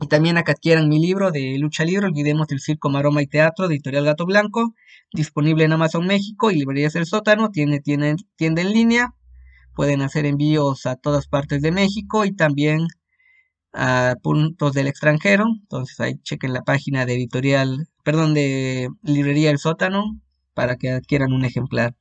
Y 0.00 0.08
también 0.08 0.36
a 0.36 0.42
que 0.42 0.52
adquieran 0.52 0.88
mi 0.88 0.98
libro 0.98 1.30
de 1.30 1.56
lucha 1.58 1.84
libre, 1.84 2.06
Olvidemos 2.06 2.50
el 2.50 2.60
Circo, 2.60 2.90
Maroma 2.90 3.22
y 3.22 3.26
Teatro, 3.26 3.66
Editorial 3.66 4.04
Gato 4.04 4.26
Blanco, 4.26 4.74
disponible 5.12 5.64
en 5.64 5.72
Amazon 5.72 6.06
México 6.06 6.50
y 6.50 6.56
Librerías 6.56 6.92
del 6.92 7.06
Sótano. 7.06 7.50
Tiene, 7.50 7.80
tiene 7.80 8.16
tienda 8.36 8.62
en 8.62 8.72
línea. 8.72 9.14
Pueden 9.74 10.02
hacer 10.02 10.26
envíos 10.26 10.84
a 10.86 10.96
todas 10.96 11.28
partes 11.28 11.62
de 11.62 11.72
México 11.72 12.24
y 12.24 12.34
también 12.34 12.88
a 13.72 14.16
puntos 14.22 14.72
del 14.72 14.86
extranjero. 14.86 15.46
Entonces 15.62 15.98
ahí 16.00 16.18
chequen 16.22 16.52
la 16.52 16.62
página 16.62 17.06
de 17.06 17.14
editorial, 17.14 17.88
perdón, 18.02 18.34
de 18.34 18.88
librería 19.02 19.50
El 19.50 19.58
Sótano 19.58 20.20
para 20.54 20.76
que 20.76 20.90
adquieran 20.90 21.32
un 21.32 21.44
ejemplar. 21.44 21.94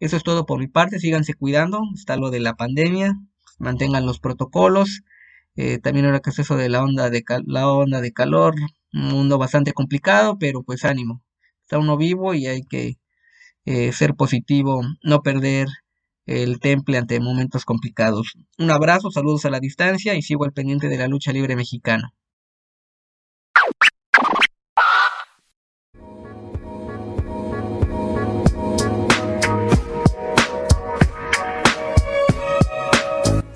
Eso 0.00 0.16
es 0.16 0.22
todo 0.22 0.46
por 0.46 0.58
mi 0.58 0.68
parte, 0.68 0.98
síganse 0.98 1.34
cuidando, 1.34 1.82
está 1.94 2.16
lo 2.16 2.30
de 2.30 2.40
la 2.40 2.54
pandemia, 2.54 3.14
mantengan 3.58 4.06
los 4.06 4.18
protocolos. 4.18 5.02
Eh, 5.56 5.78
también 5.78 6.06
ahora 6.06 6.20
que 6.20 6.30
es 6.30 6.38
eso 6.38 6.56
de 6.56 6.68
la 6.68 6.82
onda 6.82 7.10
de, 7.10 7.22
la 7.46 7.68
onda 7.68 8.00
de 8.00 8.12
calor, 8.12 8.54
un 8.92 9.08
mundo 9.08 9.38
bastante 9.38 9.72
complicado, 9.72 10.38
pero 10.38 10.62
pues 10.62 10.84
ánimo, 10.84 11.22
está 11.62 11.78
uno 11.78 11.96
vivo 11.96 12.34
y 12.34 12.46
hay 12.46 12.62
que 12.62 12.96
eh, 13.66 13.92
ser 13.92 14.14
positivo, 14.14 14.82
no 15.02 15.22
perder 15.22 15.68
el 16.26 16.60
temple 16.60 16.98
ante 16.98 17.20
momentos 17.20 17.64
complicados. 17.64 18.34
Un 18.58 18.70
abrazo, 18.70 19.10
saludos 19.10 19.44
a 19.44 19.50
la 19.50 19.60
distancia 19.60 20.14
y 20.14 20.22
sigo 20.22 20.44
al 20.44 20.52
pendiente 20.52 20.88
de 20.88 20.98
la 20.98 21.08
lucha 21.08 21.32
libre 21.32 21.56
mexicana. 21.56 22.12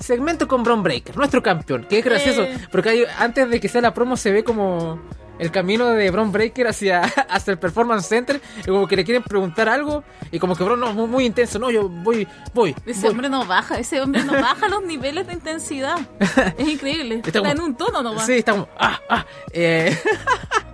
Segmento 0.07 0.47
con 0.47 0.62
Bron 0.62 0.85
Breaker, 0.85 1.16
nuestro 1.16 1.42
campeón. 1.42 1.85
Qué 1.90 2.01
gracioso, 2.01 2.45
eh. 2.45 2.57
porque 2.71 3.09
antes 3.19 3.51
de 3.51 3.59
que 3.59 3.69
sea 3.69 3.81
la 3.81 3.92
promo 3.92 4.16
se 4.16 4.31
ve 4.31 4.45
como 4.45 5.01
el 5.40 5.51
camino 5.51 5.88
de 5.90 6.12
Bron 6.12 6.31
Breaker 6.31 6.69
hacia, 6.69 7.03
hacia 7.29 7.51
el 7.51 7.59
Performance 7.59 8.07
Center, 8.07 8.40
y 8.61 8.66
como 8.66 8.87
que 8.87 8.95
le 8.95 9.05
quieren 9.05 9.25
preguntar 9.25 9.69
algo, 9.69 10.05
y 10.31 10.38
como 10.38 10.55
que 10.55 10.62
Bron 10.62 10.79
no, 10.79 10.92
muy, 10.92 11.09
muy 11.09 11.27
intenso, 11.27 11.59
no, 11.59 11.73
yo 11.73 11.88
voy, 11.88 12.29
voy. 12.55 12.73
Ese 12.87 13.09
hombre 13.09 13.29
no 13.29 13.45
baja, 13.47 13.81
ese 13.81 14.01
hombre 14.01 14.23
no 14.23 14.33
baja 14.35 14.69
los 14.69 14.85
niveles 14.85 15.27
de 15.27 15.33
intensidad. 15.33 15.99
Es 16.57 16.69
increíble. 16.69 17.23
Está, 17.27 17.40
en 17.51 17.61
un 17.61 17.77
tono 17.77 18.01
nomás. 18.01 18.27
Sí, 18.27 18.35
está 18.35 18.53
como, 18.53 18.69
ah, 18.79 19.01
ah. 19.11 19.27
Eh. 19.53 19.99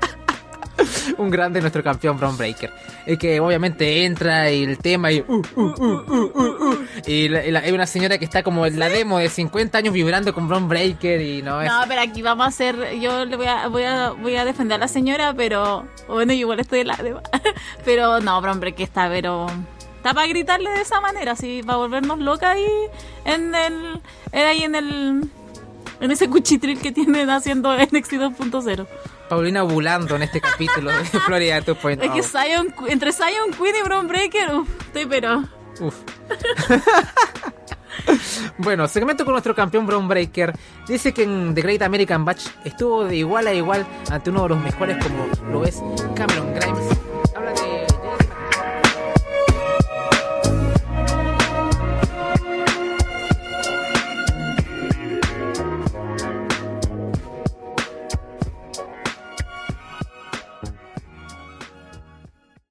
un 1.18 1.30
grande 1.30 1.60
nuestro 1.60 1.82
campeón 1.82 2.16
Brown 2.18 2.36
Breaker. 2.36 2.72
Es 3.06 3.18
que 3.18 3.40
obviamente 3.40 4.04
entra 4.04 4.50
y 4.50 4.64
el 4.64 4.78
tema 4.78 5.12
y. 5.12 5.20
Uh, 5.20 5.42
uh, 5.56 5.62
uh, 5.62 6.86
y 7.06 7.34
hay 7.34 7.72
una 7.72 7.86
señora 7.86 8.18
que 8.18 8.24
está 8.24 8.42
como 8.42 8.66
en 8.66 8.78
la 8.78 8.88
demo 8.88 9.18
de 9.18 9.28
50 9.28 9.78
años 9.78 9.94
vibrando 9.94 10.32
con 10.34 10.48
Brown 10.48 10.68
Breaker 10.68 11.20
y 11.20 11.42
no 11.42 11.60
es. 11.60 11.70
No, 11.70 11.82
pero 11.88 12.00
aquí 12.00 12.22
vamos 12.22 12.44
a 12.44 12.48
hacer. 12.48 12.98
Yo 13.00 13.24
le 13.24 13.36
voy 13.36 13.46
a, 13.46 13.68
voy 13.68 13.84
a, 13.84 14.10
voy 14.10 14.36
a 14.36 14.44
defender 14.44 14.76
a 14.76 14.78
la 14.78 14.88
señora, 14.88 15.34
pero. 15.34 15.86
Bueno, 16.08 16.32
igual 16.32 16.60
estoy 16.60 16.80
en 16.80 16.88
la 16.88 16.96
demo. 16.96 17.20
pero 17.84 18.20
no, 18.20 18.40
Brown 18.40 18.60
Breaker 18.60 18.84
está, 18.84 19.08
pero. 19.08 19.46
Está 19.96 20.14
para 20.14 20.26
gritarle 20.26 20.68
de 20.70 20.80
esa 20.80 21.00
manera, 21.00 21.32
así, 21.32 21.62
para 21.64 21.78
volvernos 21.78 22.18
locas 22.18 22.56
ahí 22.56 22.66
en 23.24 23.54
el. 23.54 24.00
Ahí 24.32 24.62
en 24.64 24.74
el. 24.74 25.30
En 26.00 26.10
ese 26.10 26.28
cuchitril 26.28 26.80
que 26.80 26.90
tienen 26.90 27.30
haciendo 27.30 27.72
NXT 27.76 28.14
2.0. 28.14 28.86
Paulina 29.32 29.62
bulando 29.62 30.14
en 30.16 30.24
este 30.24 30.42
capítulo 30.42 30.90
de 30.90 31.04
Florida 31.26 31.58
2.0. 31.62 32.02
Es 32.02 32.10
que 32.10 32.22
Zion, 32.22 32.74
entre 32.86 33.12
Zion 33.12 33.50
Queen 33.58 33.76
y 33.80 33.82
Brown 33.82 34.06
Breaker, 34.06 34.54
uff, 34.56 34.68
estoy 34.82 35.06
pero. 35.06 35.42
Uf. 35.80 35.96
bueno, 38.58 38.86
segmento 38.86 39.24
con 39.24 39.32
nuestro 39.32 39.54
campeón 39.54 39.86
Brown 39.86 40.06
Breaker. 40.06 40.52
Dice 40.86 41.14
que 41.14 41.22
en 41.22 41.54
The 41.54 41.62
Great 41.62 41.80
American 41.80 42.26
Batch 42.26 42.48
estuvo 42.66 43.06
de 43.06 43.16
igual 43.16 43.46
a 43.46 43.54
igual 43.54 43.86
ante 44.10 44.28
uno 44.28 44.42
de 44.42 44.48
los 44.50 44.58
mejores 44.58 45.02
como 45.02 45.26
lo 45.50 45.64
es 45.64 45.82
Cameron 46.14 46.52
Grimes 46.52 47.01